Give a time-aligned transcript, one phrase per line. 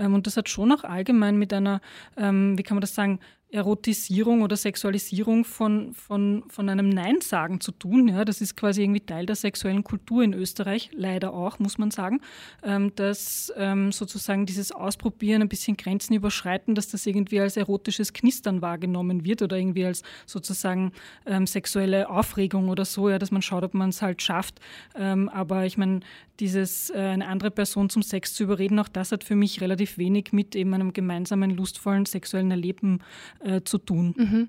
[0.00, 1.80] Ähm, und das hat schon auch allgemein mit einer,
[2.16, 3.20] ähm, wie kann man das sagen,
[3.52, 8.08] Erotisierung oder Sexualisierung von, von, von einem Nein-Sagen zu tun.
[8.08, 11.90] Ja, das ist quasi irgendwie Teil der sexuellen Kultur in Österreich, leider auch, muss man
[11.90, 12.20] sagen,
[12.62, 18.12] ähm, dass ähm, sozusagen dieses Ausprobieren, ein bisschen Grenzen überschreiten, dass das irgendwie als erotisches
[18.12, 20.92] Knistern wahrgenommen wird oder irgendwie als sozusagen
[21.26, 24.60] ähm, sexuelle Aufregung oder so, ja, dass man schaut, ob man es halt schafft.
[24.94, 26.00] Ähm, aber ich meine,
[26.40, 29.98] dieses äh, eine andere Person zum Sex zu überreden, auch das hat für mich relativ
[29.98, 33.00] wenig mit eben einem gemeinsamen lustvollen sexuellen Erleben
[33.40, 34.14] äh, zu tun.
[34.16, 34.48] Mhm.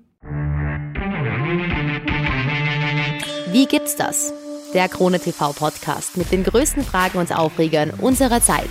[3.52, 4.32] Wie gibt's das?
[4.74, 8.70] Der Krone TV Podcast mit den größten Fragen und Aufregern unserer Zeit.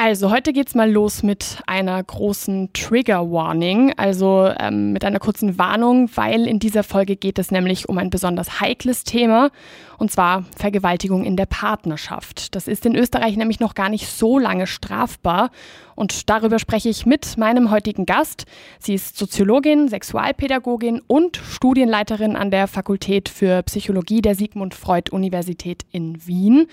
[0.00, 5.58] Also heute geht's mal los mit einer großen Trigger Warning, also ähm, mit einer kurzen
[5.58, 9.50] Warnung, weil in dieser Folge geht es nämlich um ein besonders heikles Thema
[9.98, 12.54] und zwar Vergewaltigung in der Partnerschaft.
[12.54, 15.50] Das ist in Österreich nämlich noch gar nicht so lange strafbar
[15.94, 18.46] und darüber spreche ich mit meinem heutigen Gast.
[18.78, 25.82] Sie ist Soziologin, Sexualpädagogin und Studienleiterin an der Fakultät für Psychologie der Sigmund Freud Universität
[25.90, 26.68] in Wien.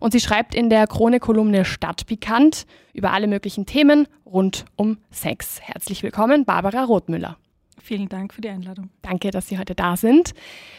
[0.00, 5.60] Und sie schreibt in der Krone-Kolumne Stadtpikant über alle möglichen Themen rund um Sex.
[5.60, 7.36] Herzlich willkommen, Barbara Rothmüller.
[7.82, 8.90] Vielen Dank für die Einladung.
[9.02, 10.34] Danke, dass Sie heute da sind.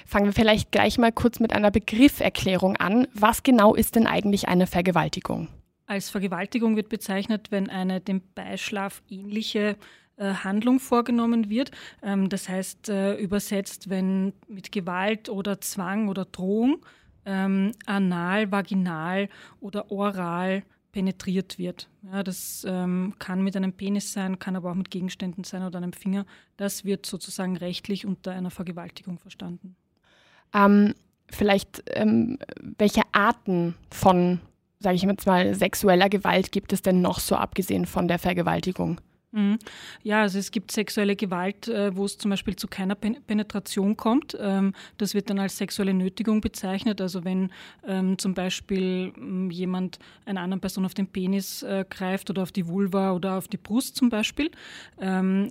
[0.06, 3.08] Fangen wir vielleicht gleich mal kurz mit einer Begrifferklärung an.
[3.14, 5.48] Was genau ist denn eigentlich eine Vergewaltigung?
[5.88, 9.76] Als Vergewaltigung wird bezeichnet, wenn eine dem Beischlaf ähnliche
[10.18, 11.72] äh, Handlung vorgenommen wird.
[12.04, 16.86] Ähm, das heißt äh, übersetzt, wenn mit Gewalt oder Zwang oder Drohung
[17.26, 21.90] ähm, anal, vaginal oder oral penetriert wird.
[22.04, 25.78] Ja, das ähm, kann mit einem Penis sein, kann aber auch mit Gegenständen sein oder
[25.78, 26.26] einem Finger.
[26.58, 29.76] Das wird sozusagen rechtlich unter einer Vergewaltigung verstanden.
[30.54, 30.94] Ähm,
[31.30, 32.38] vielleicht, ähm,
[32.78, 34.42] welche Arten von
[34.82, 39.00] sage ich jetzt mal, sexueller Gewalt gibt es denn noch so abgesehen von der Vergewaltigung?
[39.34, 39.60] Mhm.
[40.04, 44.38] Ja, also es gibt sexuelle Gewalt, äh, wo es zum Beispiel zu keiner Penetration kommt.
[44.40, 47.00] Ähm, das wird dann als sexuelle Nötigung bezeichnet.
[47.00, 47.50] Also wenn
[47.88, 52.52] ähm, zum Beispiel ähm, jemand einer anderen Person auf den Penis äh, greift oder auf
[52.52, 54.52] die Vulva oder auf die Brust zum Beispiel.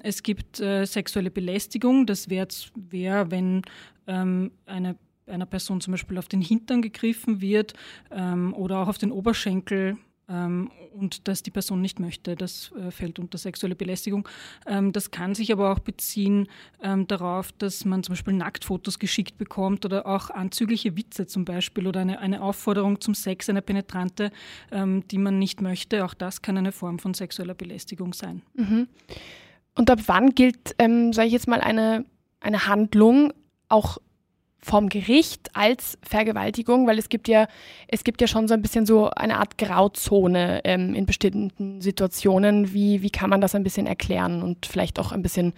[0.03, 2.07] Es gibt äh, sexuelle Belästigung.
[2.07, 3.63] Das wäre, wär, wenn
[4.07, 4.97] eine
[5.27, 7.75] einer Person zum Beispiel auf den Hintern gegriffen wird
[8.11, 12.37] ähm, oder auch auf den Oberschenkel ähm, und dass die Person nicht möchte.
[12.37, 14.29] Das äh, fällt unter sexuelle Belästigung.
[14.67, 16.49] Ähm, das kann sich aber auch beziehen
[16.83, 21.87] ähm, darauf, dass man zum Beispiel Nacktfotos geschickt bekommt oder auch anzügliche Witze zum Beispiel
[21.87, 24.31] oder eine, eine Aufforderung zum Sex, eine penetrante,
[24.71, 26.05] ähm, die man nicht möchte.
[26.05, 28.43] Auch das kann eine Form von sexueller Belästigung sein.
[28.55, 28.89] Mhm.
[29.75, 32.05] Und ab wann gilt, ähm, sage ich jetzt mal, eine,
[32.41, 33.33] eine Handlung
[33.69, 33.99] auch
[34.63, 37.49] vom Gericht als Vergewaltigung, weil es gibt ja,
[37.89, 42.73] es gibt ja schon so ein bisschen so eine Art Grauzone ähm, in bestimmten Situationen.
[42.73, 45.55] Wie, wie kann man das ein bisschen erklären und vielleicht auch ein bisschen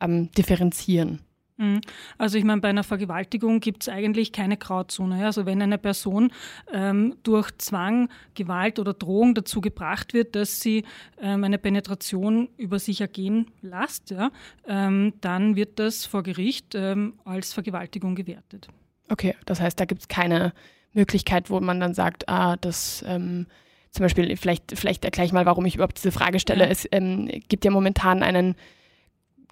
[0.00, 1.20] ähm, differenzieren?
[1.58, 1.80] Mhm.
[2.16, 5.26] Also ich meine, bei einer Vergewaltigung gibt es eigentlich keine Grauzone.
[5.26, 6.32] Also wenn eine Person
[6.72, 10.84] ähm, durch Zwang, Gewalt oder Drohung dazu gebracht wird, dass sie
[11.20, 14.30] ähm, eine Penetration über sich ergehen lässt, ja,
[14.66, 18.68] ähm, dann wird das vor Gericht ähm, als Vergewaltigung gewertet.
[19.10, 20.52] Okay, das heißt, da gibt es keine
[20.92, 23.46] Möglichkeit, wo man dann sagt, ah, das ähm,
[23.90, 26.64] zum Beispiel, vielleicht, vielleicht erkläre ich mal, warum ich überhaupt diese Frage stelle.
[26.64, 26.70] Ja.
[26.70, 28.54] Es ähm, gibt ja momentan einen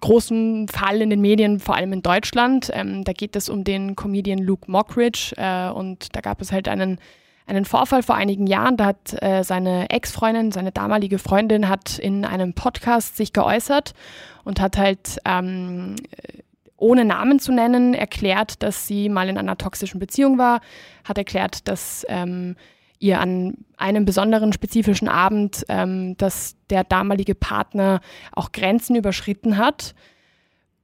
[0.01, 2.69] großen Fall in den Medien, vor allem in Deutschland.
[2.73, 6.67] Ähm, da geht es um den Comedian Luke Mockridge äh, und da gab es halt
[6.67, 6.99] einen,
[7.45, 8.77] einen Vorfall vor einigen Jahren.
[8.77, 13.93] Da hat äh, seine Ex-Freundin, seine damalige Freundin, hat in einem Podcast sich geäußert
[14.43, 15.95] und hat halt ähm,
[16.77, 20.61] ohne Namen zu nennen erklärt, dass sie mal in einer toxischen Beziehung war,
[21.03, 22.55] hat erklärt, dass ähm,
[22.99, 29.93] ihr an einem besonderen spezifischen Abend, ähm, dass der damalige Partner auch Grenzen überschritten hat.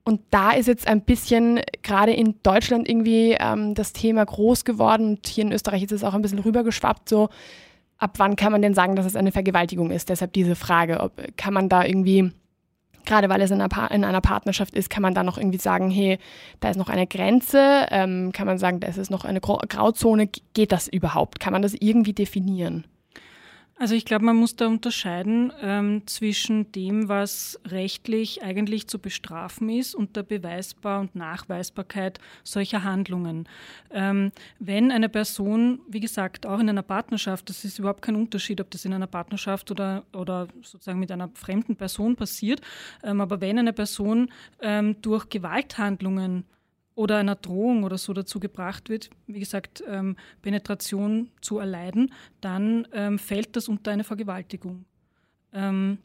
[0.04, 5.10] Und da ist jetzt ein bisschen gerade in Deutschland irgendwie ähm, das Thema groß geworden
[5.10, 7.30] und hier in Österreich ist es auch ein bisschen rübergeschwappt, so
[7.98, 10.10] ab wann kann man denn sagen, dass es eine Vergewaltigung ist?
[10.10, 12.32] Deshalb diese Frage, ob, kann man da irgendwie
[13.06, 15.90] gerade weil es in einer, in einer, Partnerschaft ist, kann man da noch irgendwie sagen,
[15.90, 16.18] hey,
[16.60, 20.30] da ist noch eine Grenze, ähm, kann man sagen, da ist es noch eine Grauzone,
[20.54, 21.40] geht das überhaupt?
[21.40, 22.86] Kann man das irgendwie definieren?
[23.80, 29.68] Also ich glaube, man muss da unterscheiden ähm, zwischen dem, was rechtlich eigentlich zu bestrafen
[29.68, 33.50] ist und der Beweisbar- und Nachweisbarkeit solcher Handlungen.
[33.90, 38.62] Ähm, wenn eine Person, wie gesagt, auch in einer Partnerschaft, das ist überhaupt kein Unterschied,
[38.62, 42.62] ob das in einer Partnerschaft oder, oder sozusagen mit einer fremden Person passiert,
[43.04, 44.30] ähm, aber wenn eine Person
[44.62, 46.46] ähm, durch Gewalthandlungen
[46.96, 52.12] oder einer Drohung oder so dazu gebracht wird, wie gesagt, ähm, Penetration zu erleiden,
[52.42, 54.86] dann ähm, fällt das unter eine Vergewaltigung.
[55.54, 55.98] Ähm,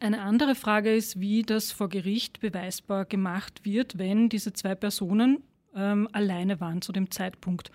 [0.00, 5.42] eine andere Frage ist, wie das vor Gericht beweisbar gemacht wird, wenn diese zwei Personen
[5.74, 7.70] ähm, alleine waren zu dem Zeitpunkt,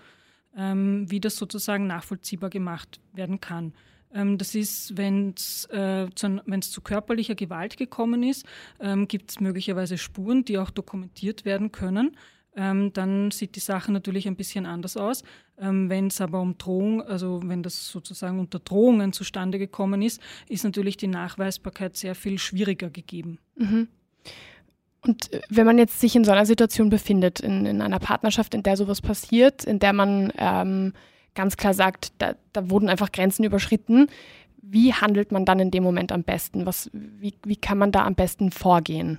[0.56, 3.74] ähm, wie das sozusagen nachvollziehbar gemacht werden kann.
[4.14, 8.46] Ähm, das ist, wenn es äh, zu, zu, körperlicher Gewalt gekommen ist,
[8.80, 12.16] ähm, gibt es möglicherweise Spuren, die auch dokumentiert werden können.
[12.56, 15.24] Ähm, dann sieht die Sache natürlich ein bisschen anders aus.
[15.58, 20.20] Ähm, wenn es aber um Drohung, also wenn das sozusagen unter Drohungen zustande gekommen ist,
[20.48, 23.38] ist natürlich die Nachweisbarkeit sehr viel schwieriger gegeben.
[23.56, 23.88] Mhm.
[25.00, 28.54] Und äh, wenn man jetzt sich in so einer Situation befindet, in, in einer Partnerschaft,
[28.54, 30.92] in der sowas passiert, in der man ähm,
[31.34, 34.08] ganz klar sagt, da, da, wurden einfach Grenzen überschritten,
[34.62, 36.66] wie handelt man dann in dem Moment am besten?
[36.66, 39.18] Was, wie, wie kann man da am besten vorgehen?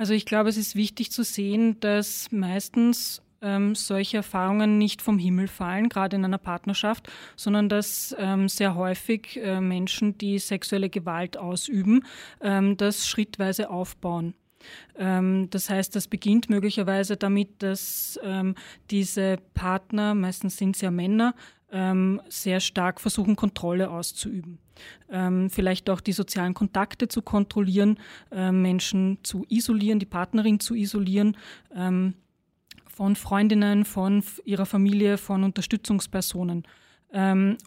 [0.00, 5.18] Also ich glaube, es ist wichtig zu sehen, dass meistens ähm, solche Erfahrungen nicht vom
[5.18, 10.88] Himmel fallen, gerade in einer Partnerschaft, sondern dass ähm, sehr häufig äh, Menschen, die sexuelle
[10.88, 12.02] Gewalt ausüben,
[12.40, 14.32] ähm, das schrittweise aufbauen.
[14.96, 18.54] Ähm, das heißt, das beginnt möglicherweise damit, dass ähm,
[18.90, 21.34] diese Partner, meistens sind es ja Männer,
[21.72, 24.60] ähm, sehr stark versuchen, Kontrolle auszuüben.
[25.48, 27.98] Vielleicht auch die sozialen Kontakte zu kontrollieren,
[28.30, 31.36] Menschen zu isolieren, die Partnerin zu isolieren
[32.88, 36.64] von Freundinnen, von ihrer Familie, von Unterstützungspersonen.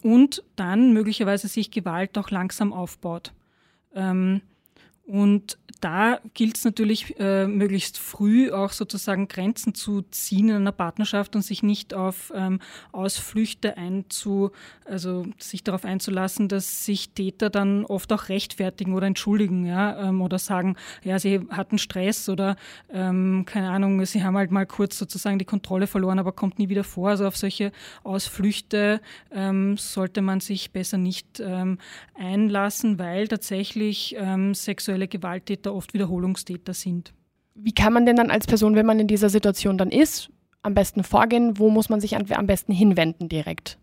[0.02, 3.32] und dann möglicherweise sich Gewalt auch langsam aufbaut.
[5.06, 10.72] und da gilt es natürlich äh, möglichst früh auch sozusagen Grenzen zu ziehen in einer
[10.72, 12.60] Partnerschaft und sich nicht auf ähm,
[12.92, 14.50] Ausflüchte einzu,
[14.86, 20.22] also sich darauf einzulassen, dass sich Täter dann oft auch rechtfertigen oder entschuldigen, ja, ähm,
[20.22, 22.56] oder sagen, ja, sie hatten Stress oder
[22.90, 26.70] ähm, keine Ahnung, sie haben halt mal kurz sozusagen die Kontrolle verloren, aber kommt nie
[26.70, 27.10] wieder vor.
[27.10, 27.72] Also auf solche
[28.04, 31.76] Ausflüchte ähm, sollte man sich besser nicht ähm,
[32.14, 37.12] einlassen, weil tatsächlich ähm, sexuelle Gewalttäter oft Wiederholungstäter sind.
[37.54, 40.30] Wie kann man denn dann als Person, wenn man in dieser Situation dann ist,
[40.62, 41.58] am besten vorgehen?
[41.58, 43.78] Wo muss man sich am besten hinwenden direkt?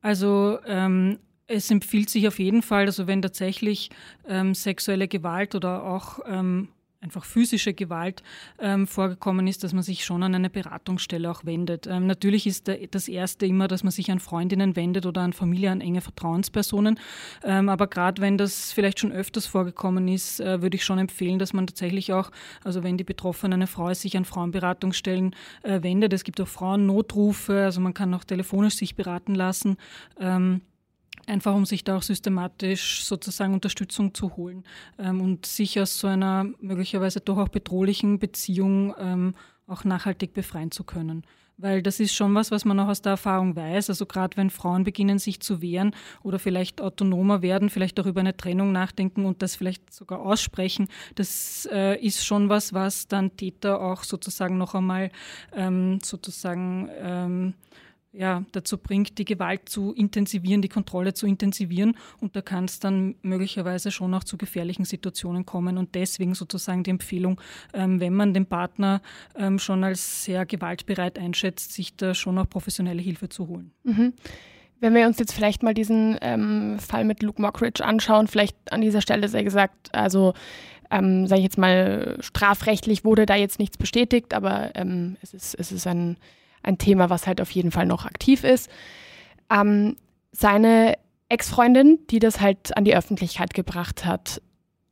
[0.00, 1.18] Also ähm,
[1.48, 3.90] es empfiehlt sich auf jeden Fall, also wenn tatsächlich
[4.28, 6.68] ähm, sexuelle Gewalt oder auch ähm,
[7.06, 8.22] einfach physische Gewalt
[8.58, 11.86] ähm, vorgekommen ist, dass man sich schon an eine Beratungsstelle auch wendet.
[11.86, 15.32] Ähm, natürlich ist der, das Erste immer, dass man sich an Freundinnen wendet oder an
[15.32, 16.98] Familie, an enge Vertrauenspersonen.
[17.44, 21.38] Ähm, aber gerade wenn das vielleicht schon öfters vorgekommen ist, äh, würde ich schon empfehlen,
[21.38, 22.30] dass man tatsächlich auch,
[22.64, 26.12] also wenn die Betroffene eine Frau ist, sich an Frauenberatungsstellen äh, wendet.
[26.12, 29.76] Es gibt auch Frauennotrufe, also man kann auch telefonisch sich beraten lassen.
[30.18, 30.60] Ähm,
[31.26, 34.64] einfach um sich da auch systematisch sozusagen Unterstützung zu holen
[34.98, 39.34] ähm, und sich aus so einer möglicherweise doch auch bedrohlichen Beziehung ähm,
[39.66, 41.24] auch nachhaltig befreien zu können.
[41.58, 43.88] Weil das ist schon was, was man auch aus der Erfahrung weiß.
[43.88, 48.20] Also gerade wenn Frauen beginnen, sich zu wehren oder vielleicht autonomer werden, vielleicht auch über
[48.20, 53.36] eine Trennung nachdenken und das vielleicht sogar aussprechen, das äh, ist schon was, was dann
[53.38, 55.10] Täter auch sozusagen noch einmal
[55.54, 57.54] ähm, sozusagen ähm,
[58.16, 61.96] ja, dazu bringt, die Gewalt zu intensivieren, die Kontrolle zu intensivieren.
[62.20, 65.76] Und da kann es dann möglicherweise schon auch zu gefährlichen Situationen kommen.
[65.76, 67.40] Und deswegen sozusagen die Empfehlung,
[67.74, 69.02] ähm, wenn man den Partner
[69.36, 73.72] ähm, schon als sehr gewaltbereit einschätzt, sich da schon auch professionelle Hilfe zu holen.
[73.84, 74.14] Mhm.
[74.80, 78.80] Wenn wir uns jetzt vielleicht mal diesen ähm, Fall mit Luke Mockridge anschauen, vielleicht an
[78.80, 80.34] dieser Stelle sehr gesagt, also
[80.90, 85.54] ähm, sage ich jetzt mal, strafrechtlich wurde da jetzt nichts bestätigt, aber ähm, es, ist,
[85.54, 86.16] es ist ein
[86.66, 88.70] ein Thema, was halt auf jeden Fall noch aktiv ist.
[89.50, 89.96] Ähm,
[90.32, 94.42] seine Ex-Freundin, die das halt an die Öffentlichkeit gebracht hat,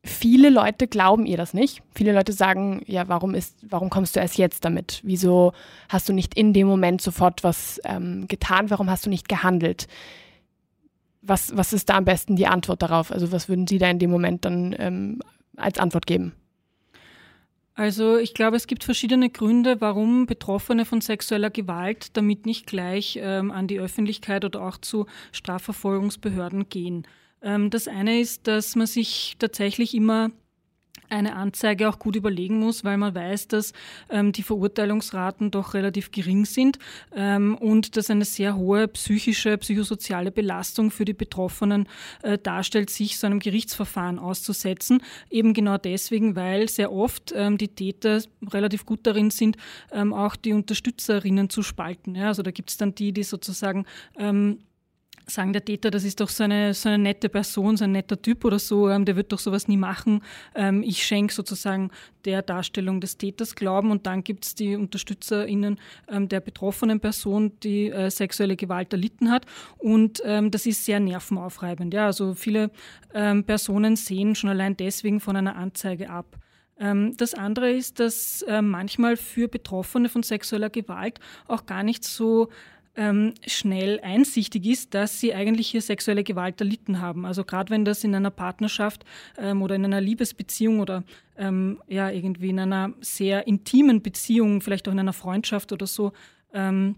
[0.05, 1.83] viele Leute glauben ihr das nicht.
[1.95, 5.01] Viele Leute sagen, ja, warum ist, warum kommst du erst jetzt damit?
[5.03, 5.53] Wieso
[5.89, 8.71] hast du nicht in dem Moment sofort was ähm, getan?
[8.71, 9.87] Warum hast du nicht gehandelt?
[11.23, 13.11] Was, was ist da am besten die Antwort darauf?
[13.11, 15.21] Also was würden Sie da in dem Moment dann ähm,
[15.57, 16.35] als Antwort geben?
[17.75, 23.19] Also ich glaube, es gibt verschiedene Gründe, warum Betroffene von sexueller Gewalt damit nicht gleich
[23.21, 27.05] ähm, an die Öffentlichkeit oder auch zu Strafverfolgungsbehörden gehen.
[27.43, 30.31] Ähm, das eine ist, dass man sich tatsächlich immer
[31.09, 33.73] eine Anzeige auch gut überlegen muss, weil man weiß, dass
[34.11, 36.79] ähm, die Verurteilungsraten doch relativ gering sind
[37.15, 41.89] ähm, und dass eine sehr hohe psychische, psychosoziale Belastung für die Betroffenen
[42.23, 45.03] äh, darstellt, sich so einem Gerichtsverfahren auszusetzen.
[45.31, 49.57] Eben genau deswegen, weil sehr oft ähm, die Täter relativ gut darin sind,
[49.93, 52.15] ähm, auch die Unterstützerinnen zu spalten.
[52.15, 54.59] Ja, also da gibt es dann die, die sozusagen ähm,
[55.27, 58.21] sagen der Täter, das ist doch so eine, so eine nette Person, so ein netter
[58.21, 60.23] Typ oder so, ähm, der wird doch sowas nie machen.
[60.55, 61.91] Ähm, ich schenke sozusagen
[62.25, 65.79] der Darstellung des Täters Glauben und dann gibt es die UnterstützerInnen
[66.09, 69.47] ähm, der betroffenen Person, die äh, sexuelle Gewalt erlitten hat
[69.79, 71.95] und ähm, das ist sehr nervenaufreibend.
[71.95, 72.71] Ja, also viele
[73.15, 76.39] ähm, Personen sehen schon allein deswegen von einer Anzeige ab.
[76.79, 82.05] Ähm, das andere ist, dass äh, manchmal für Betroffene von sexueller Gewalt auch gar nicht
[82.05, 82.49] so
[82.97, 87.27] ähm, schnell einsichtig ist, dass sie eigentlich hier sexuelle Gewalt erlitten haben.
[87.27, 89.05] Also gerade wenn das in einer Partnerschaft
[89.39, 91.03] ähm, oder in einer Liebesbeziehung oder
[91.37, 96.13] ähm, ja irgendwie in einer sehr intimen Beziehung, vielleicht auch in einer Freundschaft oder so
[96.53, 96.97] ähm,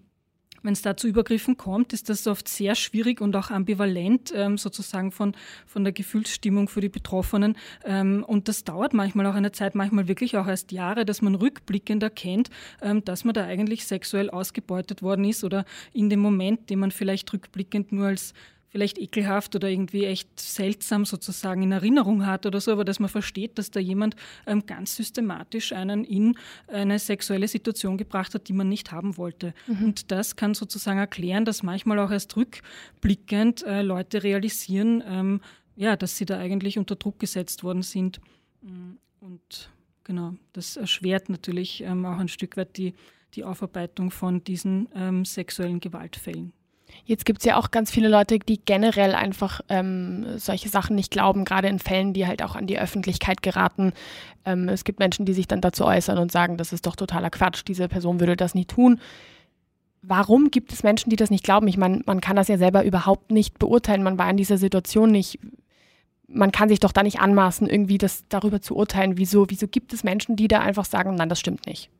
[0.67, 4.59] wenn es da zu Übergriffen kommt, ist das oft sehr schwierig und auch ambivalent ähm,
[4.59, 5.35] sozusagen von,
[5.67, 7.57] von der Gefühlsstimmung für die Betroffenen.
[7.85, 11.35] Ähm, und das dauert manchmal auch eine Zeit, manchmal wirklich auch erst Jahre, dass man
[11.35, 12.51] rückblickend erkennt,
[12.83, 16.91] ähm, dass man da eigentlich sexuell ausgebeutet worden ist oder in dem Moment, den man
[16.91, 18.35] vielleicht rückblickend nur als
[18.69, 23.09] vielleicht ekelhaft oder irgendwie echt seltsam sozusagen in Erinnerung hat oder so, aber dass man
[23.09, 26.37] versteht, dass da jemand ähm, ganz systematisch einen in
[26.69, 29.55] eine sexuelle Situation gebracht hat, die man nicht haben wollte.
[29.67, 29.85] Mhm.
[29.85, 35.41] Und das kann sozusagen erklären, dass manchmal auch erst rückblickend äh, Leute realisieren, ähm,
[35.77, 38.21] ja, dass sie da eigentlich unter Druck gesetzt worden sind.
[38.63, 39.71] Mm, und
[40.05, 42.95] genau, das erschwert natürlich ähm, auch ein Stück weit die,
[43.35, 46.53] die Aufarbeitung von diesen ähm, sexuellen Gewaltfällen.
[47.05, 51.11] Jetzt gibt es ja auch ganz viele Leute, die generell einfach ähm, solche Sachen nicht
[51.11, 53.93] glauben, gerade in Fällen, die halt auch an die Öffentlichkeit geraten.
[54.45, 57.31] Ähm, es gibt Menschen, die sich dann dazu äußern und sagen, das ist doch totaler
[57.31, 59.01] Quatsch, diese Person würde das nie tun.
[60.03, 61.67] Warum gibt es Menschen, die das nicht glauben?
[61.69, 64.05] Ich meine, man kann das ja selber überhaupt nicht beurteilen.
[64.05, 65.41] Man war in dieser Situation nicht.
[66.29, 69.17] Man kann sich doch da nicht anmaßen, irgendwie das darüber zu urteilen.
[69.17, 71.91] Wieso, wieso gibt es Menschen, die da einfach sagen, nein, das stimmt nicht?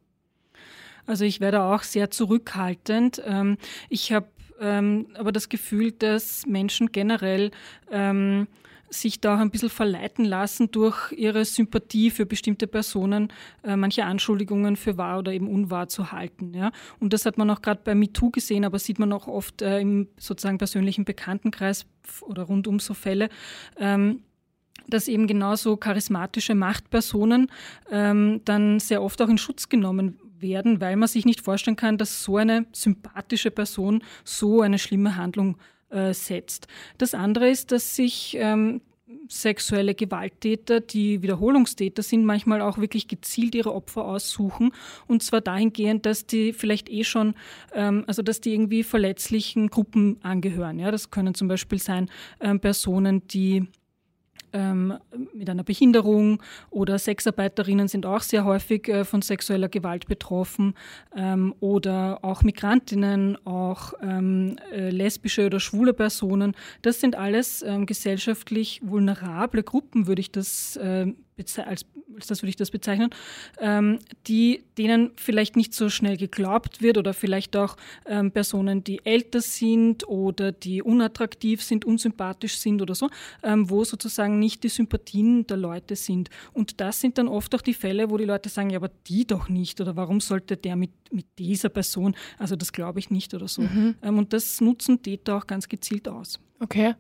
[1.07, 3.23] Also ich werde auch sehr zurückhaltend.
[3.25, 3.57] Ähm,
[3.89, 4.27] ich habe
[4.61, 7.51] ähm, aber das Gefühl, dass Menschen generell
[7.91, 8.47] ähm,
[8.91, 13.33] sich da auch ein bisschen verleiten lassen durch ihre Sympathie für bestimmte Personen,
[13.65, 16.55] äh, manche Anschuldigungen für wahr oder eben unwahr zu halten.
[16.55, 16.71] Ja?
[17.01, 19.81] Und das hat man auch gerade bei MeToo gesehen, aber sieht man auch oft äh,
[19.81, 21.87] im sozusagen persönlichen Bekanntenkreis
[22.23, 23.29] oder rund um so Fälle.
[23.79, 24.23] Ähm,
[24.89, 27.51] dass eben genauso charismatische Machtpersonen
[27.91, 31.99] ähm, dann sehr oft auch in Schutz genommen werden, weil man sich nicht vorstellen kann,
[31.99, 35.57] dass so eine sympathische Person so eine schlimme Handlung
[35.91, 36.67] äh, setzt.
[36.99, 38.81] Das andere ist, dass sich ähm,
[39.29, 44.73] sexuelle Gewalttäter, die Wiederholungstäter sind, manchmal auch wirklich gezielt ihre Opfer aussuchen.
[45.07, 47.35] Und zwar dahingehend, dass die vielleicht eh schon,
[47.73, 50.79] ähm, also dass die irgendwie verletzlichen Gruppen angehören.
[50.79, 53.67] Ja, das können zum Beispiel sein ähm, Personen, die
[54.53, 54.95] ähm,
[55.35, 60.75] mit einer Behinderung oder Sexarbeiterinnen sind auch sehr häufig äh, von sexueller Gewalt betroffen
[61.15, 66.55] ähm, oder auch Migrantinnen, auch ähm, äh, lesbische oder schwule Personen.
[66.83, 72.51] Das sind alles ähm, gesellschaftlich vulnerable Gruppen, würde ich das äh, als, als das würde
[72.51, 73.11] ich das bezeichnen,
[73.59, 77.77] ähm, die, denen vielleicht nicht so schnell geglaubt wird oder vielleicht auch
[78.07, 83.11] ähm, Personen, die älter sind oder die unattraktiv sind, unsympathisch sind oder so,
[83.43, 86.31] ähm, wo sozusagen nicht die Sympathien der Leute sind.
[86.53, 89.27] Und das sind dann oft auch die Fälle, wo die Leute sagen, ja, aber die
[89.27, 93.35] doch nicht oder warum sollte der mit, mit dieser Person, also das glaube ich nicht
[93.35, 93.63] oder so.
[93.63, 93.97] Mhm.
[94.03, 96.41] Ähm, und das nutzen Täter auch ganz gezielt aus.
[96.61, 96.95] Okay.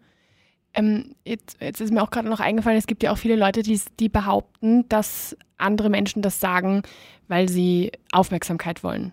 [0.76, 3.62] Ähm, jetzt, jetzt, ist mir auch gerade noch eingefallen, es gibt ja auch viele Leute,
[3.62, 6.82] die, die behaupten, dass andere Menschen das sagen,
[7.28, 9.12] weil sie Aufmerksamkeit wollen.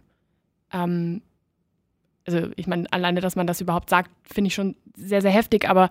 [0.73, 1.21] Ähm,
[2.27, 5.69] also ich meine, alleine, dass man das überhaupt sagt, finde ich schon sehr, sehr heftig,
[5.69, 5.89] aber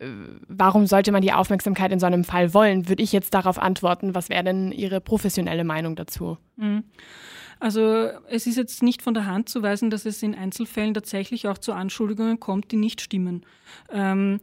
[0.00, 0.06] äh,
[0.48, 2.88] warum sollte man die Aufmerksamkeit in so einem Fall wollen?
[2.88, 6.36] Würde ich jetzt darauf antworten, was wäre denn Ihre professionelle Meinung dazu?
[6.56, 6.82] Mhm.
[7.58, 11.48] Also es ist jetzt nicht von der Hand zu weisen, dass es in Einzelfällen tatsächlich
[11.48, 13.46] auch zu Anschuldigungen kommt, die nicht stimmen.
[13.90, 14.40] Ähm,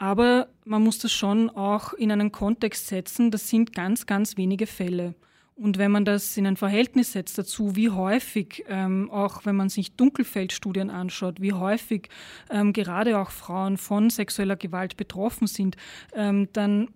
[0.00, 3.30] aber man muss das schon auch in einen Kontext setzen.
[3.30, 5.14] Das sind ganz, ganz wenige Fälle.
[5.56, 9.68] Und wenn man das in ein Verhältnis setzt dazu, wie häufig, ähm, auch wenn man
[9.68, 12.08] sich Dunkelfeldstudien anschaut, wie häufig
[12.48, 15.76] ähm, gerade auch Frauen von sexueller Gewalt betroffen sind,
[16.14, 16.88] ähm, dann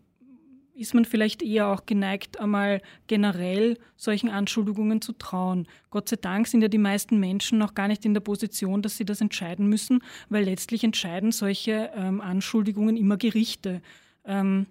[0.75, 5.66] ist man vielleicht eher auch geneigt, einmal generell solchen Anschuldigungen zu trauen.
[5.90, 8.97] Gott sei Dank sind ja die meisten Menschen noch gar nicht in der Position, dass
[8.97, 13.81] sie das entscheiden müssen, weil letztlich entscheiden solche ähm, Anschuldigungen immer Gerichte.
[14.25, 14.66] Ähm,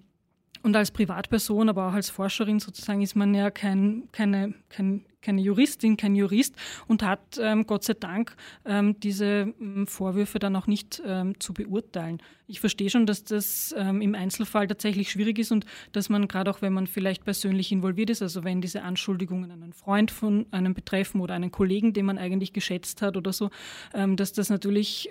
[0.62, 5.42] und als Privatperson, aber auch als Forscherin sozusagen, ist man ja kein, keine, kein keine
[5.42, 6.56] Juristin, kein Jurist
[6.88, 11.53] und hat ähm, Gott sei Dank ähm, diese ähm, Vorwürfe dann auch nicht ähm, zu
[11.53, 12.22] beurteilen.
[12.46, 16.51] Ich verstehe schon, dass das ähm, im Einzelfall tatsächlich schwierig ist und dass man gerade
[16.51, 20.74] auch, wenn man vielleicht persönlich involviert ist, also wenn diese Anschuldigungen einen Freund von einem
[20.74, 23.50] betreffen oder einen Kollegen, den man eigentlich geschätzt hat oder so,
[23.94, 25.10] ähm, dass das natürlich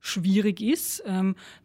[0.00, 1.02] schwierig ist,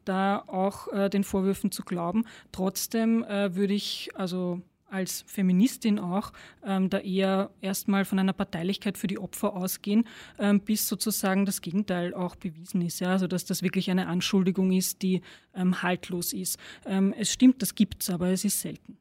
[0.06, 2.26] da auch äh, den Vorwürfen zu glauben.
[2.52, 6.32] Trotzdem äh, würde ich also als Feministin auch
[6.64, 10.06] ähm, da eher erstmal von einer Parteilichkeit für die Opfer ausgehen,
[10.40, 13.00] ähm, bis sozusagen das Gegenteil auch bewiesen ist.
[13.00, 13.12] Ja?
[13.12, 15.22] Also dass das wirklich eine Anschuldigung ist, die
[15.54, 16.60] ähm, haltlos ist.
[16.86, 18.98] Ähm, es stimmt, das gibt es, aber es ist selten.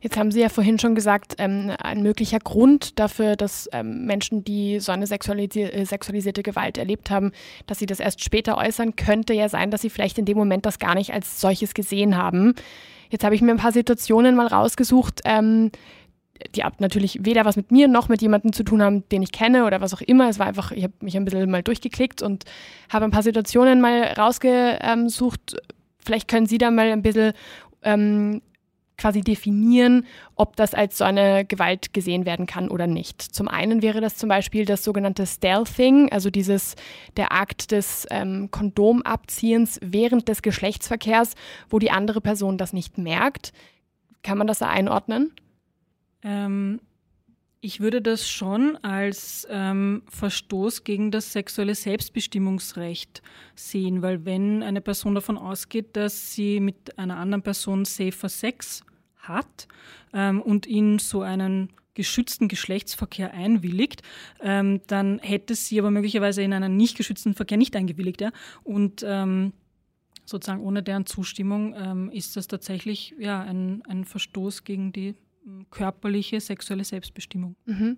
[0.00, 4.44] Jetzt haben Sie ja vorhin schon gesagt, ähm, ein möglicher Grund dafür, dass ähm, Menschen,
[4.44, 7.32] die so eine sexualisi äh, sexualisierte Gewalt erlebt haben,
[7.66, 10.66] dass sie das erst später äußern, könnte ja sein, dass sie vielleicht in dem Moment
[10.66, 12.54] das gar nicht als solches gesehen haben.
[13.10, 15.70] Jetzt habe ich mir ein paar Situationen mal rausgesucht, ähm,
[16.54, 19.64] die natürlich weder was mit mir noch mit jemandem zu tun haben, den ich kenne
[19.64, 20.28] oder was auch immer.
[20.28, 22.44] Es war einfach, ich habe mich ein bisschen mal durchgeklickt und
[22.88, 25.56] habe ein paar Situationen mal rausgesucht.
[25.98, 27.32] Vielleicht können Sie da mal ein bisschen
[27.82, 28.40] ähm,
[28.98, 33.22] quasi definieren, ob das als so eine Gewalt gesehen werden kann oder nicht.
[33.22, 36.74] Zum einen wäre das zum Beispiel das sogenannte Stealthing, also dieses
[37.16, 41.34] der Akt des ähm, Kondomabziehens während des Geschlechtsverkehrs,
[41.70, 43.52] wo die andere Person das nicht merkt.
[44.22, 45.32] Kann man das da einordnen?
[46.22, 46.80] Ähm,
[47.60, 53.22] ich würde das schon als ähm, Verstoß gegen das sexuelle Selbstbestimmungsrecht
[53.56, 58.84] sehen, weil wenn eine Person davon ausgeht, dass sie mit einer anderen Person safer Sex
[59.28, 59.68] hat
[60.12, 64.02] ähm, und in so einen geschützten Geschlechtsverkehr einwilligt,
[64.40, 68.20] ähm, dann hätte sie aber möglicherweise in einen nicht geschützten Verkehr nicht eingewilligt.
[68.20, 68.30] Ja?
[68.62, 69.52] Und ähm,
[70.24, 75.16] sozusagen ohne deren Zustimmung ähm, ist das tatsächlich ja, ein, ein Verstoß gegen die
[75.70, 77.56] körperliche, sexuelle Selbstbestimmung.
[77.64, 77.96] Mhm.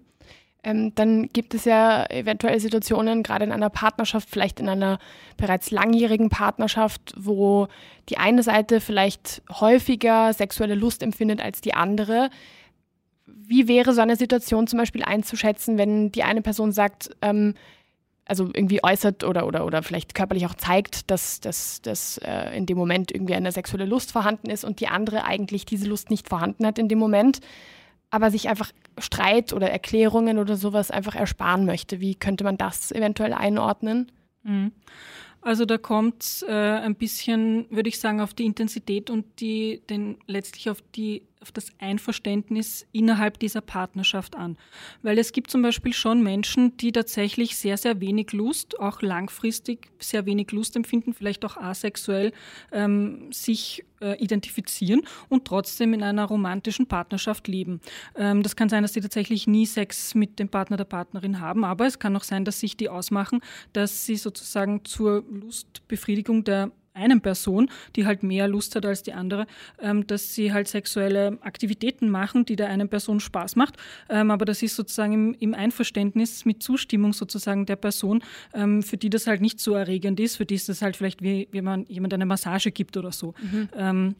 [0.62, 4.98] Ähm, dann gibt es ja eventuell Situationen, gerade in einer Partnerschaft, vielleicht in einer
[5.36, 7.68] bereits langjährigen Partnerschaft, wo
[8.08, 12.28] die eine Seite vielleicht häufiger sexuelle Lust empfindet als die andere.
[13.26, 17.54] Wie wäre so eine Situation zum Beispiel einzuschätzen, wenn die eine Person sagt, ähm,
[18.26, 22.64] also irgendwie äußert oder, oder, oder vielleicht körperlich auch zeigt, dass, dass, dass äh, in
[22.64, 26.28] dem Moment irgendwie eine sexuelle Lust vorhanden ist und die andere eigentlich diese Lust nicht
[26.28, 27.40] vorhanden hat in dem Moment,
[28.10, 32.00] aber sich einfach Streit oder Erklärungen oder sowas einfach ersparen möchte.
[32.00, 34.10] Wie könnte man das eventuell einordnen?
[34.42, 34.72] Mhm.
[35.42, 40.18] Also da kommt äh, ein bisschen, würde ich sagen, auf die Intensität und die, den,
[40.26, 44.58] letztlich auf, die, auf das Einverständnis innerhalb dieser Partnerschaft an.
[45.02, 49.90] Weil es gibt zum Beispiel schon Menschen, die tatsächlich sehr, sehr wenig Lust, auch langfristig
[49.98, 52.32] sehr wenig Lust empfinden, vielleicht auch asexuell
[52.72, 57.80] ähm, sich äh, identifizieren und trotzdem in einer romantischen Partnerschaft leben.
[58.16, 61.64] Ähm, das kann sein, dass sie tatsächlich nie Sex mit dem Partner der Partnerin haben,
[61.64, 63.40] aber es kann auch sein, dass sich die ausmachen,
[63.72, 69.12] dass sie sozusagen zur Lustbefriedigung der einen Person, die halt mehr Lust hat als die
[69.12, 69.46] andere,
[69.80, 73.76] ähm, dass sie halt sexuelle Aktivitäten machen, die der einen Person Spaß macht.
[74.08, 78.22] Ähm, aber das ist sozusagen im, Einverständnis mit Zustimmung sozusagen der Person,
[78.54, 81.22] ähm, für die das halt nicht so erregend ist, für die ist das halt vielleicht
[81.22, 83.34] wie, wie man jemand eine Massage gibt oder so.
[83.40, 84.14] Mhm.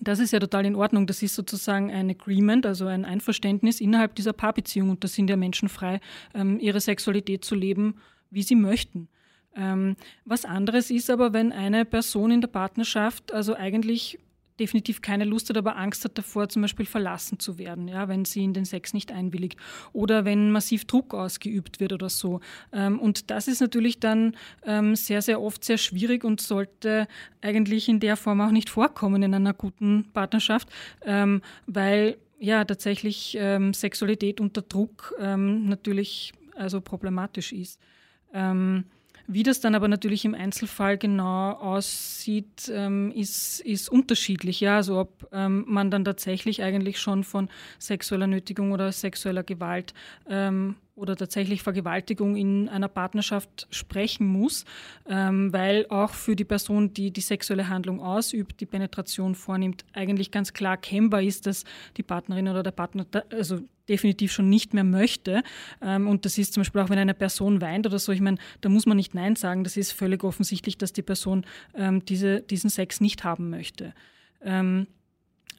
[0.00, 1.06] Das ist ja total in Ordnung.
[1.06, 4.90] Das ist sozusagen ein Agreement, also ein Einverständnis innerhalb dieser Paarbeziehung.
[4.90, 6.00] Und da sind ja Menschen frei,
[6.58, 7.96] ihre Sexualität zu leben,
[8.30, 9.08] wie sie möchten.
[9.56, 14.18] Ähm, was anderes ist aber, wenn eine Person in der Partnerschaft also eigentlich
[14.60, 18.26] definitiv keine Lust hat, aber Angst hat davor, zum Beispiel verlassen zu werden, ja, wenn
[18.26, 19.58] sie in den Sex nicht einwilligt
[19.92, 22.40] oder wenn massiv Druck ausgeübt wird oder so.
[22.72, 27.08] Ähm, und das ist natürlich dann ähm, sehr, sehr oft sehr schwierig und sollte
[27.40, 30.68] eigentlich in der Form auch nicht vorkommen in einer guten Partnerschaft,
[31.04, 33.36] ähm, weil ja tatsächlich
[33.72, 37.78] Sexualität unter Druck natürlich also problematisch ist.
[39.26, 44.60] Wie das dann aber natürlich im Einzelfall genau aussieht, ähm, ist, ist unterschiedlich.
[44.60, 49.94] Ja, also ob ähm, man dann tatsächlich eigentlich schon von sexueller Nötigung oder sexueller Gewalt
[50.28, 54.64] ähm, oder tatsächlich Vergewaltigung in einer Partnerschaft sprechen muss,
[55.08, 60.30] ähm, weil auch für die Person, die die sexuelle Handlung ausübt, die Penetration vornimmt, eigentlich
[60.30, 61.64] ganz klar erkennbar ist, dass
[61.96, 65.42] die Partnerin oder der Partner also definitiv schon nicht mehr möchte.
[65.82, 68.36] Ähm, und das ist zum Beispiel auch, wenn eine Person weint oder so, ich meine,
[68.60, 72.42] da muss man nicht Nein sagen, das ist völlig offensichtlich, dass die Person ähm, diese,
[72.42, 73.94] diesen Sex nicht haben möchte.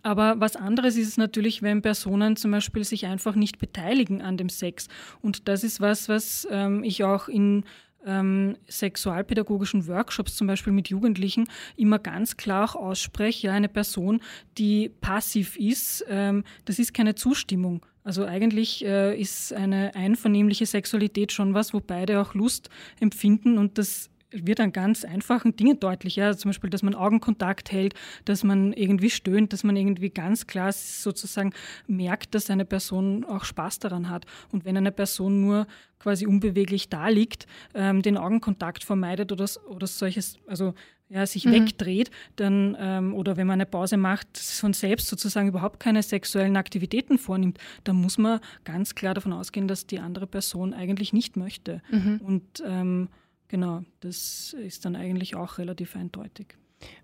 [0.03, 4.37] Aber was anderes ist es natürlich, wenn Personen zum Beispiel sich einfach nicht beteiligen an
[4.37, 4.87] dem Sex.
[5.21, 7.63] Und das ist was, was ähm, ich auch in
[8.05, 14.21] ähm, sexualpädagogischen Workshops zum Beispiel mit Jugendlichen immer ganz klar auch ausspreche, ja, eine Person,
[14.57, 17.85] die passiv ist, ähm, das ist keine Zustimmung.
[18.03, 23.77] Also eigentlich äh, ist eine einvernehmliche Sexualität schon was, wo beide auch Lust empfinden und
[23.77, 26.15] das wird an ganz einfachen Dingen deutlich.
[26.15, 26.35] Ja?
[26.35, 27.93] Zum Beispiel, dass man Augenkontakt hält,
[28.25, 31.53] dass man irgendwie stöhnt, dass man irgendwie ganz klar sozusagen
[31.87, 34.25] merkt, dass eine Person auch Spaß daran hat.
[34.51, 35.67] Und wenn eine Person nur
[35.99, 40.73] quasi unbeweglich da liegt, ähm, den Augenkontakt vermeidet oder, oder solches, also
[41.09, 41.51] ja, sich mhm.
[41.51, 46.55] wegdreht, dann ähm, oder wenn man eine Pause macht, von selbst sozusagen überhaupt keine sexuellen
[46.55, 51.35] Aktivitäten vornimmt, dann muss man ganz klar davon ausgehen, dass die andere Person eigentlich nicht
[51.35, 51.81] möchte.
[51.91, 52.21] Mhm.
[52.23, 53.09] Und ähm,
[53.51, 56.55] Genau, das ist dann eigentlich auch relativ eindeutig.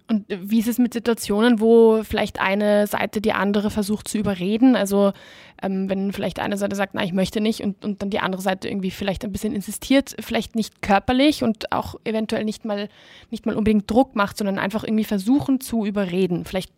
[0.07, 4.77] Und wie ist es mit Situationen, wo vielleicht eine Seite die andere versucht zu überreden?
[4.77, 5.11] Also
[5.61, 8.41] ähm, wenn vielleicht eine Seite sagt, na, ich möchte nicht und, und dann die andere
[8.41, 12.87] Seite irgendwie vielleicht ein bisschen insistiert, vielleicht nicht körperlich und auch eventuell nicht mal,
[13.29, 16.45] nicht mal unbedingt Druck macht, sondern einfach irgendwie versuchen zu überreden.
[16.45, 16.71] Vielleicht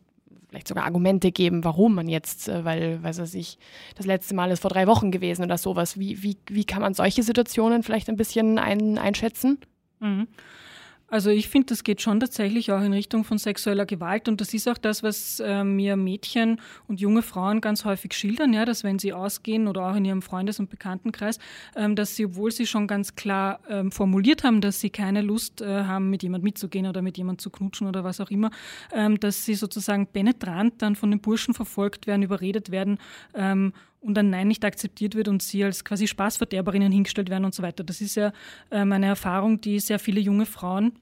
[0.49, 3.57] vielleicht sogar Argumente geben, warum man jetzt, äh, weil, weiß er sich,
[3.95, 5.99] das letzte Mal ist vor drei Wochen gewesen oder sowas.
[5.99, 9.59] Wie, wie, wie kann man solche Situationen vielleicht ein bisschen ein, einschätzen?
[9.99, 10.27] Mhm.
[11.09, 14.53] Also ich finde, das geht schon tatsächlich auch in Richtung von sexueller Gewalt und das
[14.53, 18.83] ist auch das, was äh, mir Mädchen und junge Frauen ganz häufig schildern, ja, dass
[18.83, 21.39] wenn sie ausgehen oder auch in ihrem Freundes- und Bekanntenkreis,
[21.75, 25.61] ähm, dass sie, obwohl sie schon ganz klar ähm, formuliert haben, dass sie keine Lust
[25.61, 28.51] äh, haben, mit jemand mitzugehen oder mit jemand zu knutschen oder was auch immer,
[28.93, 32.99] ähm, dass sie sozusagen penetrant dann von den Burschen verfolgt werden, überredet werden
[33.33, 37.53] ähm, und ein Nein nicht akzeptiert wird und sie als quasi Spaßverderberinnen hingestellt werden und
[37.53, 37.83] so weiter.
[37.83, 38.31] Das ist ja
[38.71, 40.93] ähm, eine Erfahrung, die sehr viele junge Frauen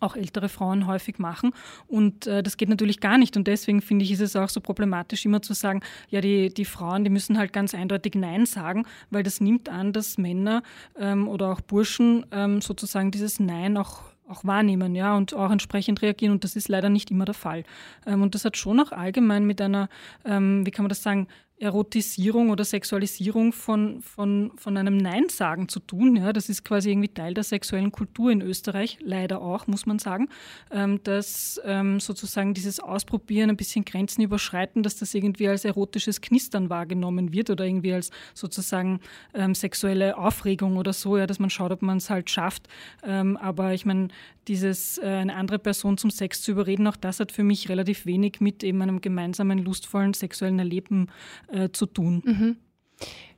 [0.00, 1.52] auch ältere Frauen häufig machen.
[1.86, 3.36] Und äh, das geht natürlich gar nicht.
[3.36, 6.64] Und deswegen finde ich, ist es auch so problematisch, immer zu sagen, ja, die, die
[6.64, 10.62] Frauen, die müssen halt ganz eindeutig Nein sagen, weil das nimmt an, dass Männer
[10.98, 16.00] ähm, oder auch Burschen ähm, sozusagen dieses Nein auch auch wahrnehmen, ja, und auch entsprechend
[16.00, 16.32] reagieren.
[16.32, 17.62] Und das ist leider nicht immer der Fall.
[18.06, 19.90] Ähm, und das hat schon auch allgemein mit einer,
[20.24, 25.78] ähm, wie kann man das sagen, Erotisierung oder Sexualisierung von, von, von einem Nein-Sagen zu
[25.78, 26.16] tun.
[26.16, 30.00] Ja, das ist quasi irgendwie Teil der sexuellen Kultur in Österreich, leider auch, muss man
[30.00, 30.28] sagen,
[30.72, 36.20] ähm, dass ähm, sozusagen dieses Ausprobieren, ein bisschen Grenzen überschreiten, dass das irgendwie als erotisches
[36.20, 39.00] Knistern wahrgenommen wird oder irgendwie als sozusagen
[39.32, 42.68] ähm, sexuelle Aufregung oder so, ja, dass man schaut, ob man es halt schafft.
[43.04, 44.08] Ähm, aber ich meine,
[44.48, 48.06] dieses äh, eine andere Person zum Sex zu überreden, auch das hat für mich relativ
[48.06, 51.08] wenig mit eben einem gemeinsamen lustvollen sexuellen Erleben
[51.54, 52.22] äh, zu tun.
[52.24, 52.56] Mhm.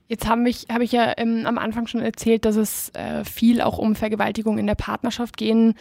[0.08, 3.60] Jetzt habe ich, hab ich ja ähm, am Anfang schon erzählt, dass es äh, viel
[3.60, 5.74] auch um Vergewaltigung in der Partnerschaft gehen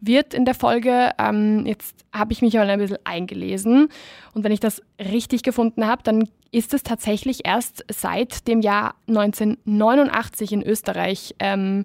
[0.00, 1.10] wird in der Folge.
[1.18, 3.88] Ähm, jetzt habe ich mich aber ein bisschen eingelesen
[4.34, 8.94] und wenn ich das richtig gefunden habe, dann ist es tatsächlich erst seit dem Jahr
[9.08, 11.84] 1989 in Österreich ähm,